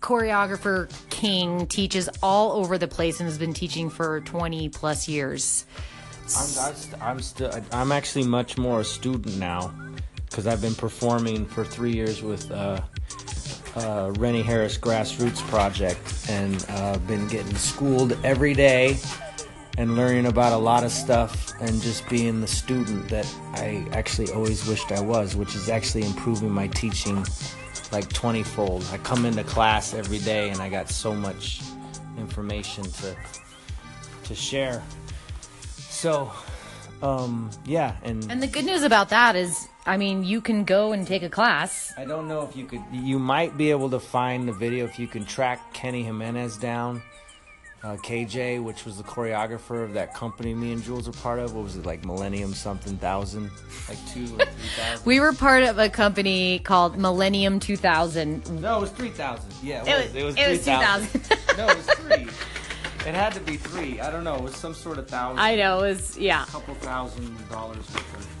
choreographer 0.00 0.90
king, 1.10 1.66
teaches 1.66 2.08
all 2.22 2.52
over 2.52 2.76
the 2.76 2.88
place 2.88 3.20
and 3.20 3.28
has 3.28 3.38
been 3.38 3.54
teaching 3.54 3.88
for 3.88 4.20
20 4.20 4.68
plus 4.68 5.08
years. 5.08 5.64
I'm, 6.36 6.66
I'm, 6.66 6.74
st- 6.74 7.02
I'm 7.02 7.20
still. 7.20 7.52
I'm 7.72 7.92
actually 7.92 8.24
much 8.24 8.56
more 8.56 8.80
a 8.80 8.84
student 8.84 9.36
now, 9.38 9.74
because 10.34 10.48
I've 10.48 10.60
been 10.60 10.74
performing 10.74 11.46
for 11.46 11.64
three 11.64 11.92
years 11.92 12.20
with 12.20 12.50
uh, 12.50 12.80
uh, 13.76 14.12
Rennie 14.18 14.42
Harris 14.42 14.76
Grassroots 14.76 15.38
Project, 15.46 16.00
and 16.28 16.66
uh, 16.70 16.98
been 16.98 17.28
getting 17.28 17.54
schooled 17.54 18.18
every 18.24 18.52
day, 18.52 18.98
and 19.78 19.94
learning 19.94 20.26
about 20.26 20.52
a 20.52 20.56
lot 20.56 20.82
of 20.82 20.90
stuff, 20.90 21.52
and 21.60 21.80
just 21.80 22.08
being 22.08 22.40
the 22.40 22.48
student 22.48 23.08
that 23.10 23.32
I 23.52 23.86
actually 23.92 24.32
always 24.32 24.66
wished 24.66 24.90
I 24.90 25.00
was, 25.00 25.36
which 25.36 25.54
is 25.54 25.68
actually 25.68 26.04
improving 26.04 26.50
my 26.50 26.66
teaching 26.66 27.24
like 27.92 28.12
20 28.12 28.42
fold. 28.42 28.84
I 28.90 28.98
come 28.98 29.26
into 29.26 29.44
class 29.44 29.94
every 29.94 30.18
day, 30.18 30.50
and 30.50 30.60
I 30.60 30.68
got 30.68 30.90
so 30.90 31.14
much 31.14 31.60
information 32.18 32.82
to 32.82 33.16
to 34.24 34.34
share. 34.34 34.82
So, 35.90 36.32
um, 37.02 37.50
yeah, 37.66 37.94
and, 38.02 38.28
And 38.28 38.42
the 38.42 38.48
good 38.48 38.64
news 38.64 38.82
about 38.82 39.10
that 39.10 39.36
is, 39.36 39.68
I 39.86 39.96
mean, 39.98 40.24
you 40.24 40.40
can 40.40 40.64
go 40.64 40.92
and 40.92 41.06
take 41.06 41.22
a 41.22 41.28
class. 41.28 41.92
I 41.98 42.04
don't 42.04 42.26
know 42.26 42.42
if 42.42 42.56
you 42.56 42.64
could. 42.64 42.82
You 42.90 43.18
might 43.18 43.56
be 43.58 43.70
able 43.70 43.90
to 43.90 44.00
find 44.00 44.48
the 44.48 44.52
video 44.52 44.84
if 44.86 44.98
you 44.98 45.06
can 45.06 45.24
track 45.24 45.74
Kenny 45.74 46.02
Jimenez 46.02 46.56
down. 46.56 47.02
Uh, 47.82 47.96
KJ, 47.96 48.62
which 48.64 48.86
was 48.86 48.96
the 48.96 49.02
choreographer 49.02 49.84
of 49.84 49.92
that 49.92 50.14
company 50.14 50.54
me 50.54 50.72
and 50.72 50.82
Jules 50.82 51.06
are 51.06 51.12
part 51.12 51.38
of. 51.38 51.52
What 51.54 51.64
was 51.64 51.76
it 51.76 51.84
like 51.84 52.02
Millennium 52.02 52.54
something 52.54 52.96
thousand, 52.96 53.50
like 53.90 53.98
two 54.08 54.24
or 54.24 54.26
three 54.46 54.68
thousand? 54.74 55.04
We 55.04 55.20
were 55.20 55.34
part 55.34 55.64
of 55.64 55.78
a 55.78 55.90
company 55.90 56.60
called 56.60 56.96
Millennium 56.96 57.60
2000. 57.60 58.62
no, 58.62 58.78
it 58.78 58.80
was 58.80 58.90
three 58.90 59.10
thousand. 59.10 59.50
Yeah, 59.62 59.82
it 59.82 59.88
It 59.88 59.96
was. 59.96 60.14
It 60.14 60.24
was, 60.24 60.36
it 60.36 60.48
was 60.48 60.64
3,000. 60.64 61.20
2,000. 61.24 61.38
no, 61.58 61.68
it 61.68 61.76
was 61.76 61.86
three. 61.86 62.26
It 63.06 63.14
had 63.14 63.34
to 63.34 63.40
be 63.40 63.58
three. 63.58 64.00
I 64.00 64.10
don't 64.10 64.24
know. 64.24 64.36
It 64.36 64.40
was 64.42 64.56
some 64.56 64.72
sort 64.72 64.96
of 64.96 65.06
thousand. 65.06 65.38
I 65.38 65.56
know, 65.56 65.80
it 65.80 65.88
was, 65.88 66.16
yeah. 66.16 66.44
A 66.44 66.46
couple 66.46 66.74
thousand 66.76 67.36
dollars 67.50 67.76
worth 67.76 68.16
of 68.16 68.33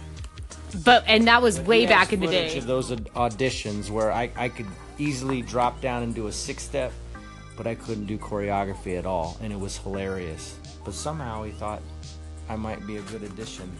But, 0.82 1.04
and 1.06 1.26
that 1.28 1.42
was 1.42 1.60
way 1.60 1.86
back 1.86 2.12
in 2.12 2.20
the 2.20 2.26
day. 2.26 2.56
Of 2.56 2.66
those 2.66 2.90
auditions 2.90 3.90
where 3.90 4.10
I, 4.10 4.30
I 4.36 4.48
could 4.48 4.66
easily 4.98 5.42
drop 5.42 5.80
down 5.80 6.02
and 6.02 6.14
do 6.14 6.26
a 6.26 6.32
six 6.32 6.62
step, 6.62 6.92
but 7.56 7.66
I 7.66 7.74
couldn't 7.74 8.06
do 8.06 8.18
choreography 8.18 8.98
at 8.98 9.06
all, 9.06 9.36
and 9.42 9.52
it 9.52 9.58
was 9.58 9.76
hilarious. 9.78 10.58
But 10.84 10.94
somehow 10.94 11.44
he 11.44 11.52
thought 11.52 11.82
I 12.48 12.56
might 12.56 12.86
be 12.86 12.96
a 12.96 13.02
good 13.02 13.22
addition 13.22 13.70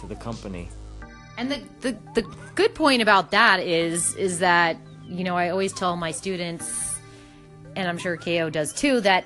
to 0.00 0.06
the 0.06 0.16
company. 0.16 0.68
And 1.36 1.50
the, 1.50 1.62
the 1.80 1.98
the 2.14 2.22
good 2.54 2.74
point 2.74 3.02
about 3.02 3.30
that 3.32 3.60
is 3.60 4.14
is 4.14 4.38
that 4.38 4.76
you 5.04 5.24
know 5.24 5.36
I 5.36 5.50
always 5.50 5.72
tell 5.72 5.96
my 5.96 6.12
students, 6.12 6.98
and 7.76 7.88
I'm 7.88 7.98
sure 7.98 8.16
KO 8.16 8.50
does 8.50 8.72
too, 8.72 9.00
that 9.00 9.24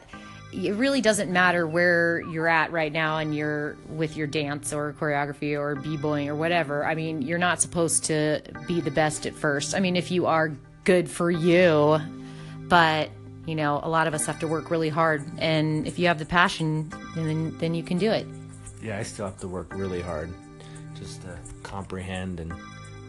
it 0.53 0.75
really 0.75 1.01
doesn't 1.01 1.31
matter 1.31 1.67
where 1.67 2.21
you're 2.31 2.49
at 2.49 2.73
right 2.73 2.93
now 2.93 3.19
and 3.19 3.35
you're 3.35 3.77
with 3.89 4.17
your 4.17 4.27
dance 4.27 4.73
or 4.73 4.95
choreography 4.95 5.59
or 5.59 5.75
b-boying 5.75 6.29
or 6.29 6.35
whatever. 6.35 6.87
I 6.87 6.95
mean, 6.95 7.21
you're 7.23 7.39
not 7.39 7.61
supposed 7.61 8.05
to 8.05 8.41
be 8.67 8.81
the 8.81 8.91
best 8.91 9.27
at 9.27 9.35
first. 9.35 9.75
I 9.75 9.81
mean, 9.81 9.95
if 9.95 10.11
you 10.11 10.27
are 10.27 10.57
good 10.85 11.11
for 11.11 11.31
you, 11.31 11.99
but 12.69 13.11
you 13.47 13.55
know, 13.55 13.81
a 13.83 13.89
lot 13.89 14.07
of 14.07 14.15
us 14.15 14.27
have 14.27 14.39
to 14.41 14.47
work 14.49 14.71
really 14.71 14.91
hard, 14.91 15.25
and 15.39 15.87
if 15.87 15.99
you 15.99 16.07
have 16.07 16.19
the 16.19 16.27
passion, 16.27 16.93
then 17.15 17.57
then 17.59 17.75
you 17.75 17.83
can 17.83 17.97
do 17.97 18.11
it. 18.11 18.27
Yeah, 18.83 18.99
I 18.99 19.03
still 19.03 19.25
have 19.25 19.39
to 19.41 19.49
work 19.49 19.75
really 19.75 20.03
hard 20.03 20.33
just 20.99 21.23
to 21.23 21.39
comprehend 21.63 22.41
and 22.41 22.53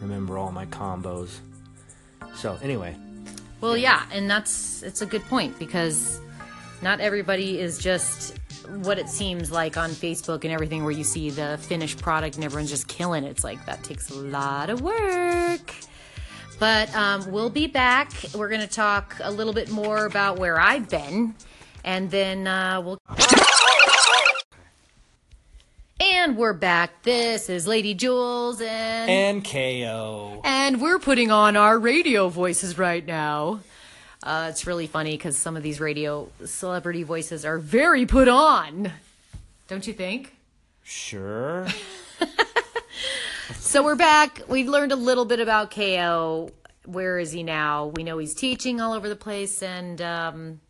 remember 0.00 0.38
all 0.38 0.50
my 0.50 0.64
combos. 0.66 1.40
So 2.34 2.58
anyway, 2.62 2.96
Well, 3.60 3.76
yeah, 3.76 4.04
and 4.12 4.30
that's 4.30 4.82
it's 4.82 5.02
a 5.02 5.06
good 5.06 5.24
point 5.24 5.58
because 5.58 6.20
not 6.82 7.00
everybody 7.00 7.58
is 7.58 7.78
just 7.78 8.38
what 8.82 8.98
it 8.98 9.08
seems 9.08 9.50
like 9.50 9.76
on 9.76 9.90
Facebook 9.90 10.44
and 10.44 10.52
everything 10.52 10.82
where 10.82 10.92
you 10.92 11.04
see 11.04 11.30
the 11.30 11.58
finished 11.62 12.00
product 12.00 12.36
and 12.36 12.44
everyone's 12.44 12.70
just 12.70 12.88
killing 12.88 13.24
it. 13.24 13.28
It's 13.30 13.44
like 13.44 13.64
that 13.66 13.82
takes 13.82 14.10
a 14.10 14.14
lot 14.14 14.70
of 14.70 14.80
work. 14.80 15.74
But 16.58 16.94
um, 16.94 17.30
we'll 17.30 17.50
be 17.50 17.66
back. 17.66 18.12
We're 18.34 18.48
going 18.50 18.60
to 18.60 18.66
talk 18.66 19.16
a 19.22 19.30
little 19.30 19.52
bit 19.54 19.70
more 19.70 20.04
about 20.04 20.38
where 20.38 20.60
I've 20.60 20.90
been, 20.90 21.34
and 21.84 22.10
then 22.10 22.46
uh, 22.46 22.80
we'll. 22.82 22.98
And 26.02 26.36
we're 26.36 26.52
back. 26.54 27.02
This 27.02 27.48
is 27.50 27.66
Lady 27.66 27.92
Jules 27.94 28.60
and 28.60 29.10
And 29.10 29.44
KO. 29.44 30.40
and 30.44 30.80
we're 30.80 30.98
putting 30.98 31.30
on 31.30 31.56
our 31.56 31.78
radio 31.78 32.28
voices 32.28 32.78
right 32.78 33.04
now. 33.06 33.60
Uh, 34.22 34.48
it's 34.50 34.66
really 34.66 34.86
funny 34.86 35.12
because 35.12 35.36
some 35.36 35.56
of 35.56 35.62
these 35.62 35.80
radio 35.80 36.28
celebrity 36.44 37.02
voices 37.02 37.44
are 37.44 37.58
very 37.58 38.04
put 38.06 38.28
on. 38.28 38.92
Don't 39.68 39.86
you 39.86 39.92
think? 39.92 40.34
Sure. 40.82 41.66
So 43.52 43.82
we're 43.84 43.96
back. 43.96 44.42
We've 44.48 44.68
learned 44.68 44.92
a 44.92 44.96
little 44.96 45.24
bit 45.24 45.38
about 45.40 45.70
KO. 45.72 46.50
Where 46.86 47.18
is 47.18 47.30
he 47.32 47.42
now? 47.42 47.86
We 47.86 48.02
know 48.04 48.18
he's 48.18 48.34
teaching 48.34 48.80
all 48.80 48.92
over 48.92 49.08
the 49.08 49.16
place, 49.16 49.62
and 49.62 50.00
um, 50.00 50.60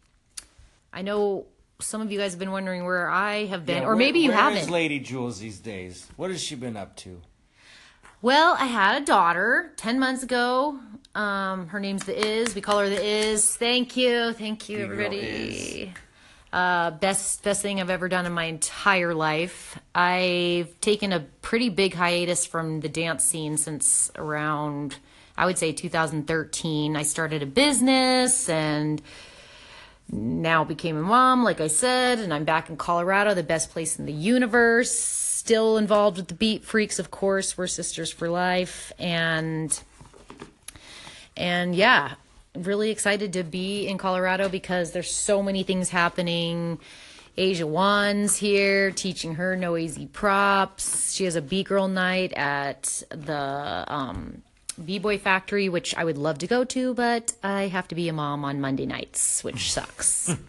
I 0.92 1.02
know 1.02 1.46
some 1.78 2.00
of 2.00 2.10
you 2.10 2.18
guys 2.18 2.32
have 2.32 2.38
been 2.38 2.50
wondering 2.50 2.84
where 2.84 3.08
I 3.08 3.44
have 3.46 3.64
been, 3.66 3.78
Yeah, 3.78 3.84
or 3.84 3.88
where- 3.88 3.96
maybe 3.96 4.20
you 4.20 4.28
where 4.30 4.38
haven't. 4.38 4.58
is 4.62 4.70
Lady 4.70 4.98
Jules 4.98 5.38
these 5.40 5.58
days? 5.58 6.06
What 6.16 6.30
has 6.30 6.42
she 6.42 6.54
been 6.56 6.76
up 6.76 6.96
to? 6.96 7.20
Well, 8.22 8.54
I 8.58 8.66
had 8.66 9.00
a 9.00 9.04
daughter 9.04 9.72
10 9.76 9.98
months 9.98 10.22
ago. 10.22 10.78
Um, 11.14 11.68
her 11.68 11.80
name's 11.80 12.04
the 12.04 12.18
Is. 12.18 12.54
We 12.54 12.60
call 12.60 12.80
her 12.80 12.88
the 12.88 13.02
Is. 13.02 13.56
Thank 13.56 13.96
you. 13.96 14.34
Thank 14.34 14.68
you, 14.68 14.80
everybody. 14.80 15.94
Uh, 16.52 16.90
best 16.90 17.42
best 17.44 17.62
thing 17.62 17.80
I've 17.80 17.90
ever 17.90 18.08
done 18.08 18.26
in 18.26 18.32
my 18.32 18.44
entire 18.44 19.14
life. 19.14 19.78
I've 19.94 20.78
taken 20.80 21.12
a 21.12 21.20
pretty 21.40 21.68
big 21.70 21.94
hiatus 21.94 22.44
from 22.44 22.80
the 22.80 22.88
dance 22.88 23.24
scene 23.24 23.56
since 23.56 24.10
around 24.16 24.96
I 25.36 25.46
would 25.46 25.56
say 25.56 25.72
2013. 25.72 26.96
I 26.96 27.02
started 27.04 27.42
a 27.42 27.46
business 27.46 28.50
and 28.50 29.00
now 30.12 30.64
became 30.64 30.96
a 30.98 31.02
mom, 31.02 31.42
like 31.44 31.60
I 31.60 31.68
said, 31.68 32.18
and 32.18 32.34
I'm 32.34 32.44
back 32.44 32.68
in 32.68 32.76
Colorado, 32.76 33.32
the 33.32 33.42
best 33.42 33.70
place 33.70 33.98
in 33.98 34.04
the 34.04 34.12
universe. 34.12 35.19
Still 35.40 35.78
involved 35.78 36.18
with 36.18 36.28
the 36.28 36.34
Beat 36.34 36.64
Freaks, 36.66 36.98
of 36.98 37.10
course. 37.10 37.56
We're 37.56 37.66
sisters 37.66 38.12
for 38.12 38.28
life, 38.28 38.92
and 38.98 39.72
and 41.34 41.74
yeah, 41.74 42.16
really 42.54 42.90
excited 42.90 43.32
to 43.32 43.42
be 43.42 43.86
in 43.88 43.96
Colorado 43.96 44.50
because 44.50 44.92
there's 44.92 45.10
so 45.10 45.42
many 45.42 45.62
things 45.62 45.88
happening. 45.88 46.78
Asia 47.38 47.66
One's 47.66 48.36
here 48.36 48.90
teaching 48.90 49.36
her 49.36 49.56
no 49.56 49.78
easy 49.78 50.04
props. 50.06 51.14
She 51.14 51.24
has 51.24 51.36
a 51.36 51.42
B 51.42 51.62
girl 51.62 51.88
night 51.88 52.34
at 52.34 53.02
the 53.08 53.84
um, 53.88 54.42
B 54.84 54.98
Boy 54.98 55.16
Factory, 55.16 55.70
which 55.70 55.94
I 55.96 56.04
would 56.04 56.18
love 56.18 56.36
to 56.40 56.46
go 56.46 56.64
to, 56.64 56.92
but 56.92 57.32
I 57.42 57.68
have 57.68 57.88
to 57.88 57.94
be 57.94 58.10
a 58.10 58.12
mom 58.12 58.44
on 58.44 58.60
Monday 58.60 58.84
nights, 58.84 59.42
which 59.42 59.72
sucks. 59.72 60.36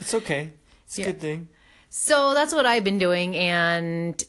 It's 0.00 0.14
okay. 0.14 0.50
It's 0.86 0.98
Yeah. 0.98 1.08
a 1.08 1.12
good 1.12 1.20
thing. 1.20 1.48
So 1.96 2.34
that's 2.34 2.52
what 2.52 2.66
I've 2.66 2.82
been 2.82 2.98
doing, 2.98 3.36
and 3.36 4.20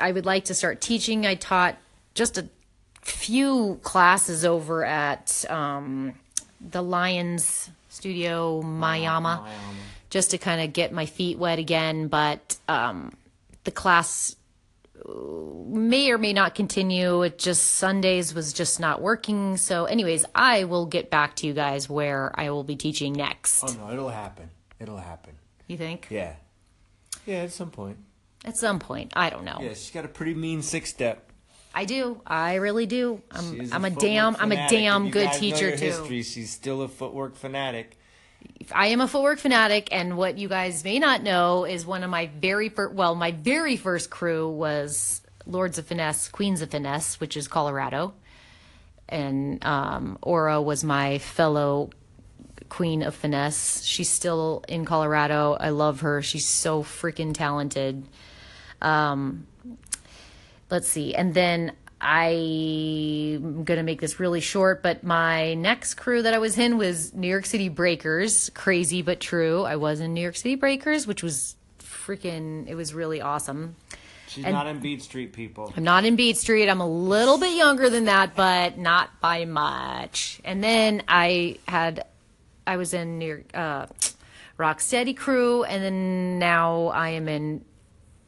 I 0.00 0.12
would 0.12 0.24
like 0.24 0.44
to 0.44 0.54
start 0.54 0.80
teaching. 0.80 1.26
I 1.26 1.34
taught 1.34 1.76
just 2.14 2.38
a 2.38 2.48
few 3.00 3.80
classes 3.82 4.44
over 4.44 4.84
at 4.84 5.44
um, 5.50 6.12
the 6.60 6.80
Lions 6.80 7.70
Studio, 7.88 8.62
Mayama, 8.62 9.44
just 10.10 10.30
to 10.30 10.38
kind 10.38 10.60
of 10.60 10.72
get 10.72 10.92
my 10.92 11.06
feet 11.06 11.38
wet 11.38 11.58
again. 11.58 12.06
But 12.06 12.56
um, 12.68 13.12
the 13.64 13.72
class 13.72 14.36
may 15.04 16.08
or 16.12 16.18
may 16.18 16.32
not 16.32 16.54
continue. 16.54 17.22
It 17.22 17.36
just 17.36 17.64
Sundays 17.64 18.32
was 18.32 18.52
just 18.52 18.78
not 18.78 19.02
working. 19.02 19.56
So, 19.56 19.86
anyways, 19.86 20.24
I 20.36 20.64
will 20.64 20.86
get 20.86 21.10
back 21.10 21.34
to 21.36 21.48
you 21.48 21.52
guys 21.52 21.90
where 21.90 22.30
I 22.38 22.50
will 22.50 22.62
be 22.62 22.76
teaching 22.76 23.12
next. 23.12 23.64
Oh 23.64 23.86
no, 23.86 23.92
it'll 23.92 24.10
happen. 24.10 24.50
It'll 24.78 24.98
happen. 24.98 25.32
You 25.66 25.76
think? 25.76 26.06
Yeah. 26.08 26.34
Yeah, 27.26 27.42
at 27.42 27.52
some 27.52 27.70
point. 27.70 27.98
At 28.44 28.56
some 28.56 28.78
point, 28.78 29.12
I 29.14 29.30
don't 29.30 29.44
know. 29.44 29.58
Yeah, 29.60 29.70
she's 29.70 29.90
got 29.90 30.04
a 30.04 30.08
pretty 30.08 30.34
mean 30.34 30.62
six 30.62 30.90
step. 30.90 31.30
I 31.74 31.84
do. 31.84 32.20
I 32.26 32.56
really 32.56 32.86
do. 32.86 33.22
I'm, 33.30 33.60
She's 33.60 33.72
I'm 33.72 33.84
a 33.84 33.88
footwork 33.88 34.02
damn, 34.02 34.36
I'm 34.36 34.52
a 34.52 34.56
fanatic. 34.56 34.64
If 34.64 34.70
damn 34.70 35.06
you 35.06 35.10
good 35.12 35.24
guys 35.26 35.34
know 35.34 35.40
teacher 35.40 35.68
your 35.68 35.76
too. 35.76 35.84
History, 35.84 36.22
she's 36.22 36.50
still 36.50 36.82
a 36.82 36.88
footwork 36.88 37.36
fanatic. 37.36 37.98
I 38.72 38.88
am 38.88 39.00
a 39.00 39.08
footwork 39.08 39.38
fanatic, 39.38 39.88
and 39.92 40.16
what 40.16 40.36
you 40.38 40.48
guys 40.48 40.84
may 40.84 40.98
not 40.98 41.22
know 41.22 41.64
is 41.64 41.86
one 41.86 42.02
of 42.02 42.10
my 42.10 42.30
very 42.40 42.68
first, 42.68 42.94
well, 42.94 43.14
my 43.14 43.30
very 43.30 43.76
first 43.76 44.10
crew 44.10 44.50
was 44.50 45.22
Lords 45.46 45.78
of 45.78 45.86
Finesse, 45.86 46.28
Queens 46.28 46.60
of 46.60 46.70
Finesse, 46.70 47.20
which 47.20 47.36
is 47.36 47.48
Colorado, 47.48 48.14
and 49.08 49.64
um, 49.64 50.18
Aura 50.22 50.60
was 50.60 50.84
my 50.84 51.18
fellow 51.18 51.90
Queen 52.72 53.02
of 53.02 53.14
Finesse. 53.14 53.84
She's 53.84 54.08
still 54.08 54.64
in 54.66 54.86
Colorado. 54.86 55.58
I 55.60 55.68
love 55.68 56.00
her. 56.00 56.22
She's 56.22 56.46
so 56.46 56.82
freaking 56.82 57.34
talented. 57.34 58.02
Um, 58.80 59.46
let's 60.70 60.88
see. 60.88 61.14
And 61.14 61.34
then 61.34 61.72
I'm 62.00 63.64
going 63.64 63.76
to 63.76 63.82
make 63.82 64.00
this 64.00 64.18
really 64.18 64.40
short, 64.40 64.82
but 64.82 65.04
my 65.04 65.52
next 65.52 65.96
crew 65.96 66.22
that 66.22 66.32
I 66.32 66.38
was 66.38 66.56
in 66.56 66.78
was 66.78 67.12
New 67.12 67.28
York 67.28 67.44
City 67.44 67.68
Breakers. 67.68 68.48
Crazy 68.54 69.02
but 69.02 69.20
true. 69.20 69.64
I 69.64 69.76
was 69.76 70.00
in 70.00 70.14
New 70.14 70.22
York 70.22 70.36
City 70.36 70.54
Breakers, 70.54 71.06
which 71.06 71.22
was 71.22 71.56
freaking, 71.78 72.66
it 72.68 72.74
was 72.74 72.94
really 72.94 73.20
awesome. 73.20 73.76
She's 74.28 74.46
not 74.46 74.66
in 74.66 74.78
Beat 74.78 75.02
Street, 75.02 75.34
people. 75.34 75.70
I'm 75.76 75.84
not 75.84 76.06
in 76.06 76.16
Beat 76.16 76.38
Street. 76.38 76.70
I'm 76.70 76.80
a 76.80 76.88
little 76.88 77.36
bit 77.36 77.54
younger 77.54 77.90
than 77.90 78.06
that, 78.06 78.34
but 78.34 78.78
not 78.78 79.20
by 79.20 79.44
much. 79.44 80.40
And 80.42 80.64
then 80.64 81.02
I 81.06 81.58
had, 81.68 82.06
I 82.66 82.76
was 82.76 82.94
in 82.94 83.18
New 83.18 83.26
York, 83.26 83.50
uh, 83.54 83.86
crew, 85.16 85.64
and 85.64 85.82
then 85.82 86.38
now 86.38 86.86
I 86.88 87.10
am 87.10 87.28
in 87.28 87.64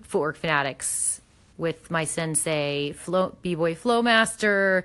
Footwork 0.03 0.37
Fanatics 0.37 1.21
with 1.57 1.91
my 1.91 2.05
sensei, 2.05 2.93
Flo, 2.93 3.37
B-Boy 3.43 3.75
Flowmaster, 3.75 4.85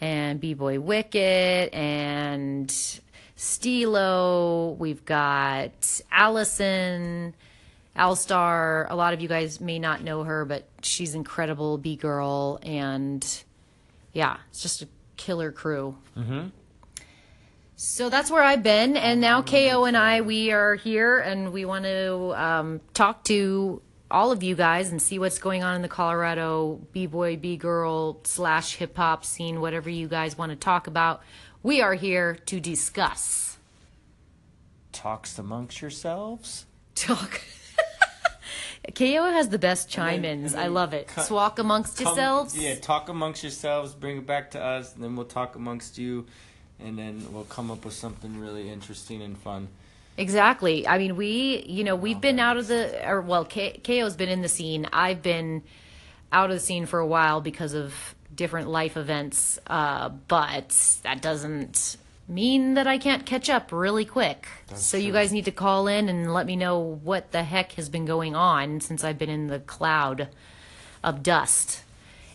and 0.00 0.40
B-Boy 0.40 0.80
Wicket, 0.80 1.72
and 1.72 2.74
Stilo. 3.36 4.72
We've 4.72 5.04
got 5.04 6.00
Allison, 6.10 7.34
Alstar. 7.96 8.86
A 8.90 8.96
lot 8.96 9.14
of 9.14 9.20
you 9.20 9.28
guys 9.28 9.60
may 9.60 9.78
not 9.78 10.02
know 10.02 10.24
her, 10.24 10.44
but 10.44 10.64
she's 10.82 11.14
incredible, 11.14 11.78
B 11.78 11.94
girl, 11.94 12.58
and 12.62 13.24
yeah, 14.12 14.38
it's 14.50 14.62
just 14.62 14.82
a 14.82 14.88
killer 15.16 15.52
crew. 15.52 15.96
So 17.76 18.10
that's 18.10 18.30
where 18.30 18.42
I've 18.42 18.62
been, 18.62 18.96
and 18.96 19.20
now 19.20 19.42
KO 19.42 19.84
and 19.86 19.96
I 19.96 20.20
we 20.20 20.52
are 20.52 20.74
here, 20.76 21.18
and 21.18 21.52
we 21.52 21.64
want 21.64 21.84
to 21.84 22.32
um, 22.40 22.80
talk 22.94 23.24
to 23.24 23.82
all 24.10 24.30
of 24.30 24.42
you 24.42 24.54
guys 24.54 24.90
and 24.90 25.00
see 25.00 25.18
what's 25.18 25.38
going 25.38 25.62
on 25.64 25.74
in 25.74 25.82
the 25.82 25.88
Colorado 25.88 26.80
b 26.92 27.06
boy, 27.06 27.36
b 27.36 27.56
girl 27.56 28.20
slash 28.24 28.76
hip 28.76 28.96
hop 28.96 29.24
scene, 29.24 29.60
whatever 29.60 29.90
you 29.90 30.06
guys 30.06 30.36
want 30.38 30.50
to 30.50 30.56
talk 30.56 30.86
about. 30.86 31.22
We 31.62 31.80
are 31.80 31.94
here 31.94 32.36
to 32.46 32.60
discuss. 32.60 33.56
Talks 34.92 35.38
amongst 35.38 35.80
yourselves. 35.80 36.66
Talk. 36.94 37.40
KO 38.94 39.24
has 39.30 39.48
the 39.48 39.58
best 39.58 39.88
chime 39.88 40.24
ins. 40.24 40.54
I 40.54 40.66
love 40.66 40.92
it. 40.92 41.08
cut- 41.08 41.26
Swalk 41.26 41.58
amongst 41.58 41.96
Come- 41.96 42.06
yourselves. 42.08 42.56
Yeah, 42.56 42.74
talk 42.76 43.08
amongst 43.08 43.42
yourselves, 43.42 43.94
bring 43.94 44.18
it 44.18 44.26
back 44.26 44.50
to 44.52 44.62
us, 44.62 44.94
and 44.94 45.02
then 45.02 45.16
we'll 45.16 45.24
talk 45.24 45.54
amongst 45.56 45.98
you, 45.98 46.26
and 46.84 46.98
then 46.98 47.24
we'll 47.32 47.44
come 47.44 47.70
up 47.70 47.84
with 47.84 47.94
something 47.94 48.38
really 48.38 48.68
interesting 48.70 49.22
and 49.22 49.38
fun. 49.38 49.68
Exactly. 50.16 50.86
I 50.86 50.98
mean, 50.98 51.16
we, 51.16 51.64
you 51.66 51.84
know, 51.84 51.96
we've 51.96 52.20
been 52.20 52.38
out 52.38 52.56
of 52.56 52.66
the, 52.68 53.08
or 53.08 53.20
well, 53.20 53.44
K- 53.44 53.80
KO's 53.82 54.14
been 54.14 54.28
in 54.28 54.42
the 54.42 54.48
scene. 54.48 54.86
I've 54.92 55.22
been 55.22 55.62
out 56.30 56.50
of 56.50 56.56
the 56.56 56.60
scene 56.60 56.86
for 56.86 56.98
a 56.98 57.06
while 57.06 57.40
because 57.40 57.74
of 57.74 58.14
different 58.34 58.68
life 58.68 58.96
events, 58.96 59.58
uh, 59.66 60.08
but 60.08 60.98
that 61.02 61.22
doesn't 61.22 61.96
mean 62.28 62.74
that 62.74 62.86
I 62.86 62.98
can't 62.98 63.26
catch 63.26 63.50
up 63.50 63.72
really 63.72 64.04
quick. 64.04 64.48
so 64.74 64.96
you 64.96 65.12
guys 65.12 65.32
need 65.32 65.44
to 65.46 65.50
call 65.50 65.86
in 65.88 66.08
and 66.08 66.32
let 66.32 66.46
me 66.46 66.56
know 66.56 66.78
what 66.78 67.32
the 67.32 67.42
heck 67.42 67.72
has 67.72 67.88
been 67.88 68.04
going 68.04 68.34
on 68.34 68.80
since 68.80 69.04
I've 69.04 69.18
been 69.18 69.30
in 69.30 69.48
the 69.48 69.60
cloud 69.60 70.28
of 71.02 71.22
dust. 71.22 71.82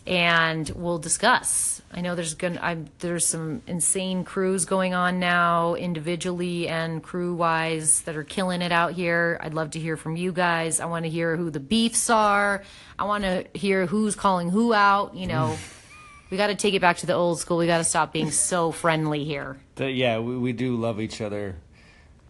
And 0.08 0.70
we'll 0.70 0.98
discuss. 0.98 1.82
I 1.92 2.00
know 2.00 2.14
there's 2.14 2.32
gonna 2.32 2.58
I'm, 2.62 2.88
there's 3.00 3.26
some 3.26 3.60
insane 3.66 4.24
crews 4.24 4.64
going 4.64 4.94
on 4.94 5.20
now, 5.20 5.74
individually 5.74 6.66
and 6.66 7.02
crew 7.02 7.34
wise, 7.34 8.00
that 8.02 8.16
are 8.16 8.24
killing 8.24 8.62
it 8.62 8.72
out 8.72 8.92
here. 8.92 9.38
I'd 9.42 9.52
love 9.52 9.72
to 9.72 9.78
hear 9.78 9.98
from 9.98 10.16
you 10.16 10.32
guys. 10.32 10.80
I 10.80 10.86
want 10.86 11.04
to 11.04 11.10
hear 11.10 11.36
who 11.36 11.50
the 11.50 11.60
beefs 11.60 12.08
are. 12.08 12.62
I 12.98 13.04
want 13.04 13.24
to 13.24 13.46
hear 13.52 13.84
who's 13.84 14.16
calling 14.16 14.48
who 14.48 14.72
out. 14.72 15.14
You 15.14 15.26
know, 15.26 15.58
we 16.30 16.38
got 16.38 16.46
to 16.46 16.54
take 16.54 16.72
it 16.72 16.80
back 16.80 16.96
to 16.98 17.06
the 17.06 17.12
old 17.12 17.38
school. 17.38 17.58
We 17.58 17.66
got 17.66 17.78
to 17.78 17.84
stop 17.84 18.10
being 18.10 18.30
so 18.30 18.72
friendly 18.72 19.24
here. 19.24 19.58
But 19.74 19.92
yeah, 19.92 20.20
we, 20.20 20.38
we 20.38 20.54
do 20.54 20.76
love 20.76 21.02
each 21.02 21.20
other 21.20 21.56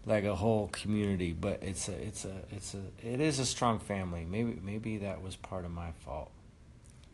like 0.05 0.25
a 0.25 0.35
whole 0.35 0.67
community, 0.67 1.31
but 1.31 1.63
it's 1.63 1.87
a 1.87 1.93
it's 1.93 2.25
a 2.25 2.35
it's 2.51 2.73
a 2.73 2.81
it 3.07 3.21
is 3.21 3.39
a 3.39 3.45
strong 3.45 3.79
family. 3.79 4.25
Maybe 4.29 4.59
maybe 4.61 4.97
that 4.97 5.21
was 5.21 5.37
part 5.37 5.63
of 5.63 5.71
my 5.71 5.91
fault. 6.05 6.31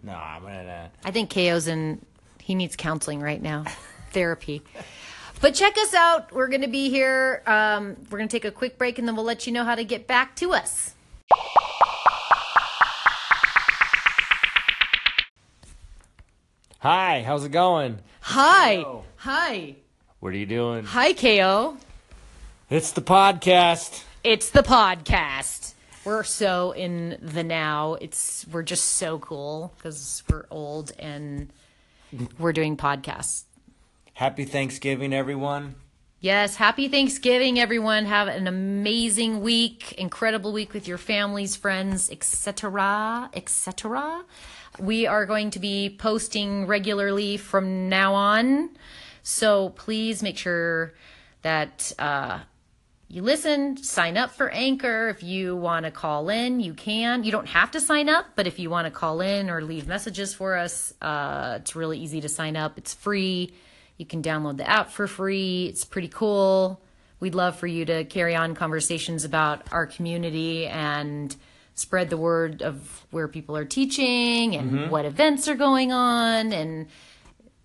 No, 0.03 0.13
I'm 0.13 0.41
gonna. 0.43 0.91
Uh, 0.93 0.97
I 1.07 1.11
think 1.11 1.33
KO's 1.33 1.67
in. 1.67 2.03
He 2.41 2.53
needs 2.55 2.75
counseling 2.75 3.21
right 3.21 3.41
now, 3.41 3.65
therapy. 4.11 4.61
But 5.41 5.53
check 5.53 5.77
us 5.77 5.93
out. 5.93 6.31
We're 6.31 6.47
going 6.47 6.61
to 6.61 6.67
be 6.67 6.89
here. 6.89 7.43
Um, 7.45 7.97
we're 8.09 8.17
going 8.19 8.29
to 8.29 8.35
take 8.35 8.45
a 8.45 8.51
quick 8.51 8.77
break 8.77 8.97
and 8.99 9.07
then 9.07 9.15
we'll 9.15 9.25
let 9.25 9.45
you 9.45 9.51
know 9.53 9.63
how 9.65 9.75
to 9.75 9.83
get 9.83 10.07
back 10.07 10.35
to 10.37 10.53
us. 10.53 10.93
Hi, 16.79 17.23
how's 17.23 17.43
it 17.43 17.51
going? 17.51 17.99
Hi. 18.21 18.85
Hi. 19.17 19.75
What 20.19 20.33
are 20.33 20.37
you 20.37 20.45
doing? 20.45 20.85
Hi, 20.85 21.13
KO. 21.13 21.77
It's 22.69 22.91
the 22.91 23.01
podcast. 23.01 24.03
It's 24.23 24.49
the 24.49 24.63
podcast. 24.63 25.74
We're 26.05 26.23
so 26.23 26.71
in 26.71 27.17
the 27.19 27.43
now. 27.43 27.95
It's 27.95 28.45
we're 28.51 28.61
just 28.61 28.91
so 28.91 29.17
cool 29.17 29.73
because 29.75 30.21
we're 30.29 30.45
old 30.51 30.91
and 30.99 31.49
we're 32.37 32.53
doing 32.53 32.77
podcasts. 32.77 33.45
Happy 34.13 34.45
Thanksgiving, 34.45 35.13
everyone. 35.13 35.75
Yes, 36.19 36.55
happy 36.55 36.87
Thanksgiving, 36.87 37.59
everyone. 37.59 38.05
Have 38.05 38.27
an 38.27 38.47
amazing 38.47 39.41
week, 39.41 39.93
incredible 39.93 40.53
week 40.53 40.73
with 40.73 40.87
your 40.87 40.97
families, 40.97 41.55
friends, 41.55 42.09
etc., 42.09 43.29
etc. 43.33 44.23
We 44.79 45.07
are 45.07 45.25
going 45.25 45.49
to 45.51 45.59
be 45.59 45.95
posting 45.99 46.67
regularly 46.67 47.37
from 47.37 47.89
now 47.89 48.13
on, 48.13 48.69
so 49.23 49.69
please 49.69 50.23
make 50.23 50.37
sure 50.37 50.93
that 51.41 51.91
uh, 51.99 52.39
you 53.07 53.21
listen. 53.21 53.77
Sign 53.77 54.17
up 54.17 54.31
for 54.31 54.49
Anchor 54.49 55.09
if 55.09 55.21
you 55.21 55.55
want 55.55 55.85
to 55.85 55.91
call 55.91 56.29
in. 56.29 56.59
You 56.59 56.73
can. 56.73 57.23
You 57.23 57.31
don't 57.31 57.47
have 57.47 57.71
to 57.71 57.79
sign 57.79 58.09
up, 58.09 58.25
but 58.35 58.47
if 58.47 58.57
you 58.59 58.69
want 58.69 58.85
to 58.85 58.91
call 58.91 59.21
in 59.21 59.49
or 59.49 59.61
leave 59.61 59.87
messages 59.87 60.33
for 60.33 60.55
us, 60.55 60.93
uh, 61.01 61.59
it's 61.61 61.75
really 61.75 61.99
easy 61.99 62.21
to 62.21 62.29
sign 62.29 62.55
up. 62.55 62.77
It's 62.77 62.93
free. 62.93 63.53
You 63.97 64.05
can 64.05 64.21
download 64.21 64.57
the 64.57 64.69
app 64.69 64.91
for 64.91 65.07
free. 65.07 65.67
It's 65.67 65.85
pretty 65.85 66.09
cool. 66.09 66.81
We'd 67.19 67.35
love 67.35 67.57
for 67.57 67.67
you 67.67 67.85
to 67.85 68.03
carry 68.05 68.35
on 68.35 68.55
conversations 68.55 69.23
about 69.23 69.71
our 69.71 69.85
community 69.85 70.67
and 70.67 71.35
spread 71.75 72.09
the 72.09 72.17
word 72.17 72.61
of 72.61 73.05
where 73.11 73.27
people 73.27 73.55
are 73.55 73.65
teaching 73.65 74.55
and 74.55 74.89
what 74.89 75.05
events 75.05 75.47
are 75.47 75.55
going 75.55 75.91
on 75.91 76.53
and 76.53 76.87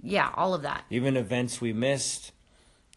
yeah, 0.03 0.31
all 0.35 0.55
of 0.55 0.63
that. 0.63 0.85
Even 0.91 1.17
events 1.17 1.61
we 1.61 1.73
missed. 1.73 2.33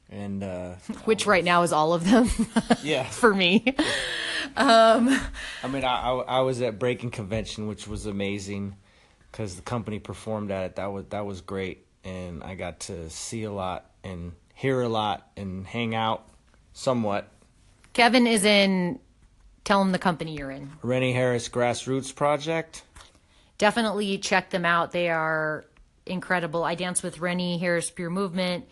And, 0.10 0.44
uh, 0.44 0.74
Which 1.06 1.26
right 1.26 1.44
now 1.44 1.64
is 1.64 1.74
all 1.74 1.94
of 1.94 2.04
them 2.10 2.30
yeah. 2.84 3.04
for 3.04 3.34
me. 3.34 3.76
I 4.56 5.00
mean, 5.70 5.84
I, 5.84 5.96
I, 5.96 6.12
I 6.38 6.40
was 6.42 6.62
at 6.62 6.78
Breaking 6.80 7.10
Convention, 7.12 7.68
which 7.68 7.88
was 7.88 8.06
amazing 8.06 8.76
because 9.32 9.56
the 9.56 9.62
company 9.62 10.00
performed 10.00 10.52
at 10.52 10.66
it. 10.66 10.76
That 10.76 10.92
was, 10.92 11.06
that 11.10 11.26
was 11.26 11.42
great. 11.42 11.86
And 12.04 12.44
I 12.44 12.56
got 12.56 12.82
to 12.82 13.10
see 13.10 13.44
a 13.44 13.52
lot 13.52 13.90
and 14.04 14.34
hear 14.54 14.82
a 14.82 14.90
lot 14.90 15.28
and 15.38 15.66
hang 15.66 15.96
out 15.96 16.28
somewhat. 16.74 17.30
Kevin 17.94 18.28
is 18.28 18.44
in 18.44 19.00
tell 19.64 19.82
him 19.82 19.92
the 19.92 20.00
company 20.00 20.36
you're 20.38 20.52
in. 20.52 20.70
Rennie 20.82 21.14
Harris 21.14 21.48
Grassroots 21.50 22.14
Project. 22.14 22.84
definitely 23.58 24.18
check 24.18 24.50
them 24.50 24.66
out. 24.66 24.92
They 24.92 25.10
are 25.10 25.66
incredible. 26.06 26.64
I 26.64 26.76
dance 26.76 27.02
with 27.02 27.20
Rennie 27.20 27.58
Harris 27.58 27.90
Pure 27.90 28.10
Movement 28.10 28.66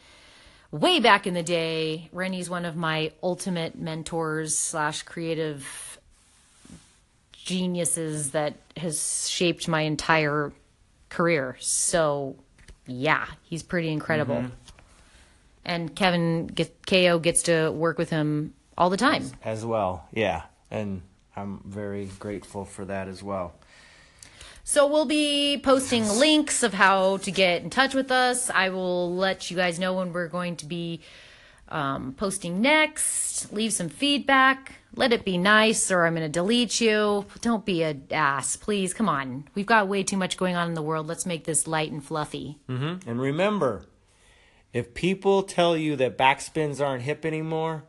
way 0.71 0.99
back 0.99 1.27
in 1.27 1.33
the 1.33 1.43
day. 1.43 2.09
Rennie's 2.11 2.49
one 2.49 2.65
of 2.65 2.75
my 2.75 3.11
ultimate 3.21 3.77
mentors 3.77 4.57
slash 4.57 5.03
creative 5.03 5.99
geniuses 7.33 8.31
that 8.31 8.55
has 8.77 9.27
shaped 9.29 9.67
my 9.67 9.81
entire 9.81 10.51
career. 11.09 11.57
So 11.59 12.35
yeah, 12.87 13.27
he's 13.43 13.63
pretty 13.63 13.89
incredible. 13.89 14.35
Mm-hmm. 14.35 14.55
And 15.63 15.95
Kevin 15.95 16.47
get, 16.47 16.85
KO 16.87 17.19
gets 17.19 17.43
to 17.43 17.69
work 17.71 17.97
with 17.97 18.09
him 18.09 18.53
all 18.77 18.89
the 18.89 18.97
time. 18.97 19.25
as 19.43 19.65
well. 19.65 20.07
Yeah, 20.11 20.43
and 20.71 21.01
I'm 21.35 21.61
very 21.65 22.09
grateful 22.19 22.65
for 22.65 22.85
that 22.85 23.07
as 23.07 23.21
well. 23.21 23.53
So 24.63 24.87
we'll 24.87 25.05
be 25.05 25.59
posting 25.63 26.07
links 26.07 26.63
of 26.63 26.73
how 26.73 27.17
to 27.17 27.31
get 27.31 27.63
in 27.63 27.69
touch 27.69 27.93
with 27.93 28.11
us. 28.11 28.49
I 28.49 28.69
will 28.69 29.13
let 29.15 29.49
you 29.49 29.57
guys 29.57 29.79
know 29.79 29.93
when 29.95 30.13
we're 30.13 30.27
going 30.27 30.55
to 30.57 30.65
be 30.65 31.01
um, 31.69 32.13
posting 32.13 32.61
next. 32.61 33.51
Leave 33.51 33.73
some 33.73 33.89
feedback. 33.89 34.75
Let 34.95 35.13
it 35.13 35.23
be 35.23 35.37
nice, 35.37 35.89
or 35.89 36.05
I'm 36.05 36.15
going 36.15 36.25
to 36.25 36.29
delete 36.29 36.81
you. 36.81 37.25
Don't 37.39 37.65
be 37.65 37.81
a 37.81 37.95
ass, 38.11 38.57
please. 38.57 38.93
Come 38.93 39.07
on, 39.07 39.47
we've 39.55 39.65
got 39.65 39.87
way 39.87 40.03
too 40.03 40.17
much 40.17 40.37
going 40.37 40.55
on 40.55 40.67
in 40.67 40.73
the 40.73 40.81
world. 40.81 41.07
Let's 41.07 41.25
make 41.25 41.45
this 41.45 41.65
light 41.65 41.91
and 41.91 42.03
fluffy. 42.03 42.57
And 43.07 43.21
remember, 43.21 43.85
if 44.73 44.93
people 44.93 45.43
tell 45.43 45.77
you 45.77 45.95
that 45.95 46.17
backspins 46.17 46.85
aren't 46.85 47.03
hip 47.03 47.25
anymore, 47.25 47.83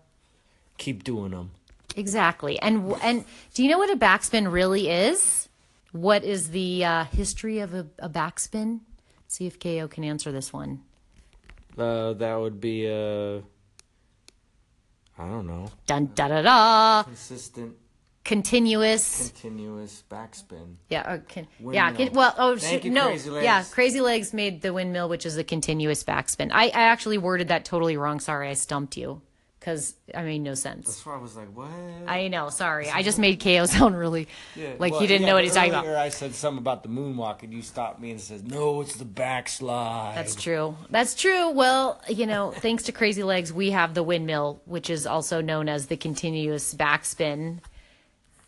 keep 0.78 1.02
doing 1.02 1.32
them. 1.32 1.50
Exactly. 1.96 2.58
And 2.60 2.94
and 3.02 3.24
do 3.52 3.64
you 3.64 3.68
know 3.68 3.78
what 3.78 3.90
a 3.90 3.96
backspin 3.96 4.50
really 4.50 4.88
is? 4.88 5.48
What 5.92 6.24
is 6.24 6.50
the 6.50 6.84
uh, 6.84 7.04
history 7.04 7.58
of 7.60 7.74
a, 7.74 7.86
a 7.98 8.08
backspin? 8.08 8.80
See 9.28 9.46
if 9.46 9.58
KO 9.60 9.88
can 9.88 10.04
answer 10.04 10.32
this 10.32 10.52
one. 10.52 10.80
Uh, 11.78 12.12
that 12.14 12.34
would 12.36 12.60
be 12.60 12.86
a, 12.86 13.38
I 13.38 13.42
don't 15.18 15.46
know, 15.46 15.70
Dun 15.86 16.10
da 16.14 16.28
da 16.28 16.42
da. 16.42 17.02
consistent, 17.04 17.76
Continuous. 18.24 19.28
continuous 19.30 20.04
backspin. 20.10 20.76
Yeah. 20.90 21.10
Or 21.14 21.18
can, 21.18 21.46
Windmill. 21.58 21.74
yeah. 21.74 21.92
Can, 21.92 22.12
well. 22.12 22.34
Oh 22.38 22.56
Thank 22.56 22.72
shit, 22.82 22.84
you, 22.84 22.90
no. 22.90 23.08
Crazy 23.08 23.30
Legs. 23.30 23.44
Yeah. 23.44 23.64
Crazy 23.70 24.00
Legs 24.00 24.32
made 24.32 24.62
the 24.62 24.72
windmill, 24.72 25.08
which 25.08 25.26
is 25.26 25.36
a 25.38 25.44
continuous 25.44 26.04
backspin. 26.04 26.50
I, 26.52 26.66
I 26.66 26.82
actually 26.82 27.18
worded 27.18 27.48
that 27.48 27.64
totally 27.64 27.96
wrong. 27.96 28.20
Sorry, 28.20 28.48
I 28.48 28.54
stumped 28.54 28.96
you 28.96 29.22
because 29.62 29.94
I 30.12 30.22
made 30.24 30.40
no 30.40 30.54
sense. 30.54 30.86
That's 30.86 31.06
why 31.06 31.14
I 31.14 31.18
was 31.18 31.36
like, 31.36 31.56
what? 31.56 31.70
I 32.08 32.26
know. 32.26 32.50
Sorry, 32.50 32.90
I 32.90 33.04
just 33.04 33.20
made 33.20 33.38
KO 33.38 33.64
sound 33.66 33.96
really 33.96 34.26
Yeah, 34.56 34.72
like 34.76 34.90
well, 34.90 35.00
he 35.00 35.06
didn't 35.06 35.22
yeah, 35.22 35.28
know 35.28 35.34
what 35.34 35.44
he's 35.44 35.54
talking 35.54 35.70
about. 35.70 35.86
I 35.86 36.08
said 36.08 36.34
something 36.34 36.58
about 36.58 36.82
the 36.82 36.88
moonwalk, 36.88 37.44
and 37.44 37.52
you 37.52 37.62
stopped 37.62 38.00
me 38.00 38.10
and 38.10 38.20
said, 38.20 38.50
"No, 38.50 38.80
it's 38.80 38.96
the 38.96 39.04
backslide." 39.04 40.16
That's 40.16 40.34
true. 40.34 40.76
That's 40.90 41.14
true. 41.14 41.50
Well, 41.50 42.02
you 42.08 42.26
know, 42.26 42.50
thanks 42.50 42.82
to 42.84 42.92
Crazy 42.92 43.22
Legs, 43.22 43.52
we 43.52 43.70
have 43.70 43.94
the 43.94 44.02
windmill, 44.02 44.60
which 44.64 44.90
is 44.90 45.06
also 45.06 45.40
known 45.40 45.68
as 45.68 45.86
the 45.86 45.96
continuous 45.96 46.74
backspin. 46.74 47.60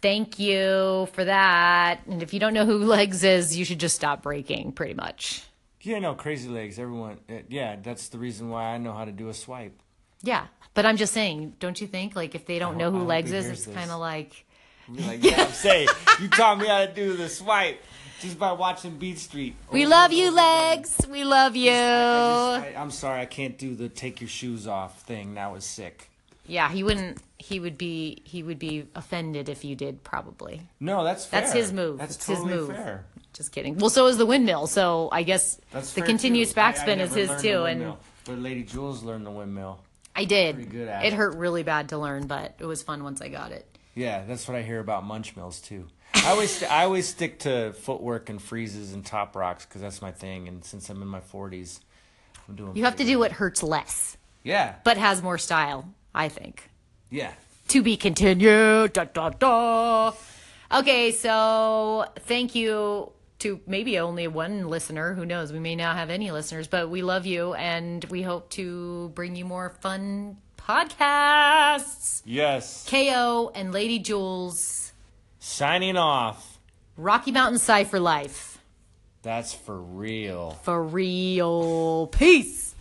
Thank 0.03 0.40
you 0.40 1.09
for 1.12 1.24
that. 1.24 2.00
And 2.09 2.22
if 2.24 2.35
you 2.35 2.40
don't 2.40 2.55
know 2.55 2.66
who 2.66 2.79
Legs 2.79 3.22
is, 3.22 3.57
you 3.57 3.64
should 3.64 3.79
just 3.79 3.94
stop 3.94 4.22
breaking, 4.22 4.72
pretty 4.72 4.94
much. 4.94 5.44
Yeah, 5.81 5.98
no, 5.98 6.14
crazy 6.14 6.48
legs. 6.48 6.79
Everyone, 6.79 7.18
uh, 7.29 7.35
yeah, 7.48 7.77
that's 7.81 8.09
the 8.09 8.18
reason 8.18 8.48
why 8.48 8.74
I 8.74 8.79
know 8.79 8.92
how 8.94 9.05
to 9.05 9.12
do 9.12 9.29
a 9.29 9.35
swipe. 9.35 9.79
Yeah, 10.24 10.46
but 10.74 10.87
I'm 10.87 10.96
just 10.96 11.12
saying, 11.12 11.54
don't 11.60 11.80
you 11.80 11.87
think? 11.87 12.16
Like, 12.16 12.34
if 12.34 12.46
they 12.46 12.58
don't 12.58 12.76
know 12.76 12.88
I 12.88 12.90
who 12.90 12.98
hope 13.00 13.08
Legs 13.08 13.30
he 13.30 13.37
is, 13.37 13.44
hears 13.44 13.58
it's 13.58 13.66
this. 13.66 13.74
kind 13.74 13.90
of 13.90 14.00
like, 14.00 14.44
Be 14.92 15.02
like, 15.02 15.22
yeah, 15.22 15.44
I'm 15.44 15.52
saying, 15.52 15.88
you 16.20 16.28
taught 16.28 16.58
me 16.58 16.66
how 16.66 16.87
to 16.87 16.92
do 16.92 17.16
the 17.16 17.28
swipe 17.28 17.80
just 18.20 18.38
by 18.38 18.52
watching 18.52 18.96
Beat 18.96 19.18
Street. 19.18 19.54
we 19.70 19.84
love 19.87 20.12
you, 20.12 20.30
Legs. 20.30 20.96
We 21.10 21.24
love 21.24 21.56
you. 21.56 21.70
I 21.70 22.60
just, 22.64 22.76
I, 22.76 22.80
I'm 22.80 22.90
sorry, 22.90 23.20
I 23.20 23.26
can't 23.26 23.58
do 23.58 23.74
the 23.74 23.88
take 23.88 24.20
your 24.20 24.28
shoes 24.28 24.66
off 24.66 25.02
thing. 25.02 25.34
That 25.34 25.52
was 25.52 25.64
sick. 25.64 26.08
yeah, 26.46 26.70
he 26.70 26.82
wouldn't. 26.82 27.18
He 27.38 27.60
would 27.60 27.76
be. 27.76 28.22
He 28.24 28.42
would 28.42 28.58
be 28.58 28.87
offended 28.94 29.50
if 29.50 29.64
you 29.64 29.76
did. 29.76 30.02
Probably. 30.02 30.62
No, 30.80 31.04
that's 31.04 31.26
fair. 31.26 31.42
That's 31.42 31.52
his 31.52 31.70
move. 31.74 31.98
That's 31.98 32.16
It's 32.16 32.26
his 32.26 32.38
totally 32.38 32.56
move. 32.56 32.68
fair. 32.70 33.04
Just 33.34 33.52
kidding. 33.52 33.76
Well, 33.76 33.90
so 33.90 34.06
is 34.06 34.16
the 34.16 34.24
windmill. 34.24 34.66
So 34.68 35.10
I 35.12 35.24
guess 35.24 35.60
That's 35.70 35.92
the 35.92 36.00
fair, 36.00 36.06
continuous 36.06 36.54
too. 36.54 36.60
I- 36.60 36.68
I 36.68 36.72
backspin 36.72 36.98
is 37.00 37.10
never 37.10 37.14
his 37.20 37.28
learned 37.28 37.40
the 37.42 37.48
too, 37.48 37.56
and 37.64 37.64
windmill, 37.80 37.98
but 38.24 38.38
Lady 38.38 38.62
Jules 38.62 39.02
learned 39.02 39.26
the 39.26 39.30
windmill. 39.30 39.80
I 40.16 40.24
did. 40.24 40.55
Pretty 40.57 40.70
good 40.70 40.88
at 40.88 41.05
it 41.05 41.12
it. 41.12 41.16
hurt 41.16 41.35
really 41.37 41.62
bad 41.62 41.88
to 41.90 41.98
learn, 41.98 42.27
but 42.27 42.55
it 42.59 42.64
was 42.66 42.83
fun 42.83 43.03
once 43.05 43.20
I 43.20 43.29
got 43.29 43.53
it. 43.53 43.66
Yeah, 43.94 44.24
that's 44.27 44.46
what 44.48 44.57
I 44.57 44.62
hear 44.62 44.81
about 44.81 45.05
munch 45.05 45.37
mills 45.37 45.61
too. 45.61 45.87
I 46.14 46.31
always 46.31 46.62
I 46.62 46.85
always 46.85 47.09
stick 47.09 47.40
to 47.40 47.72
footwork 47.72 48.29
and 48.29 48.40
freezes 48.40 48.92
and 48.92 49.05
top 49.05 49.35
rocks 49.37 49.66
because 49.66 49.81
that's 49.81 50.00
my 50.03 50.12
thing. 50.12 50.46
And 50.48 50.64
since 50.64 50.88
I'm 50.88 51.03
in 51.03 51.09
my 51.09 51.20
40s, 51.20 51.81
I'm 52.48 52.55
doing. 52.57 52.77
You 52.77 52.85
have 52.85 52.96
to 52.96 53.05
do 53.05 53.18
what 53.18 53.33
hurts 53.33 53.62
less, 53.62 54.16
Yeah, 54.42 54.74
but 54.85 54.96
has 54.96 55.22
more 55.22 55.38
style. 55.38 55.92
I 56.14 56.29
think. 56.29 56.70
yeah. 57.11 57.33
To 57.68 57.83
be 57.83 57.96
continued. 57.96 58.92
Da, 58.92 59.05
da, 59.05 59.31
da. 59.31 60.12
Okay, 60.72 61.11
so 61.12 62.05
thank 62.20 62.55
you 62.55 63.11
to 63.44 63.61
maybe 63.66 63.98
only 63.98 64.26
one 64.26 64.68
listener. 64.68 65.12
Who 65.12 65.26
knows? 65.26 65.52
We 65.52 65.59
may 65.59 65.76
not 65.76 65.96
have 65.96 66.09
any 66.09 66.30
listeners, 66.30 66.66
but 66.66 66.88
we 66.88 67.02
love 67.02 67.26
you 67.26 67.52
and 67.52 68.02
we 68.07 68.22
hope 68.22 68.48
to 68.50 69.11
bring 69.14 69.37
you 69.37 69.44
more 69.44 69.76
fun 69.83 70.38
podcasts. 70.57 72.22
Yes. 72.24 72.88
KO 72.88 73.52
and 73.54 73.70
Lady 73.70 73.98
Jules, 73.98 74.92
Signing 75.38 75.98
off. 75.98 76.59
Rocky 76.96 77.33
Mountain 77.33 77.59
Cipher 77.59 78.00
Life. 78.00 78.59
That's 79.20 79.52
for 79.52 79.76
real. 79.78 80.52
For 80.62 80.83
real. 80.83 82.07
Peace. 82.07 82.73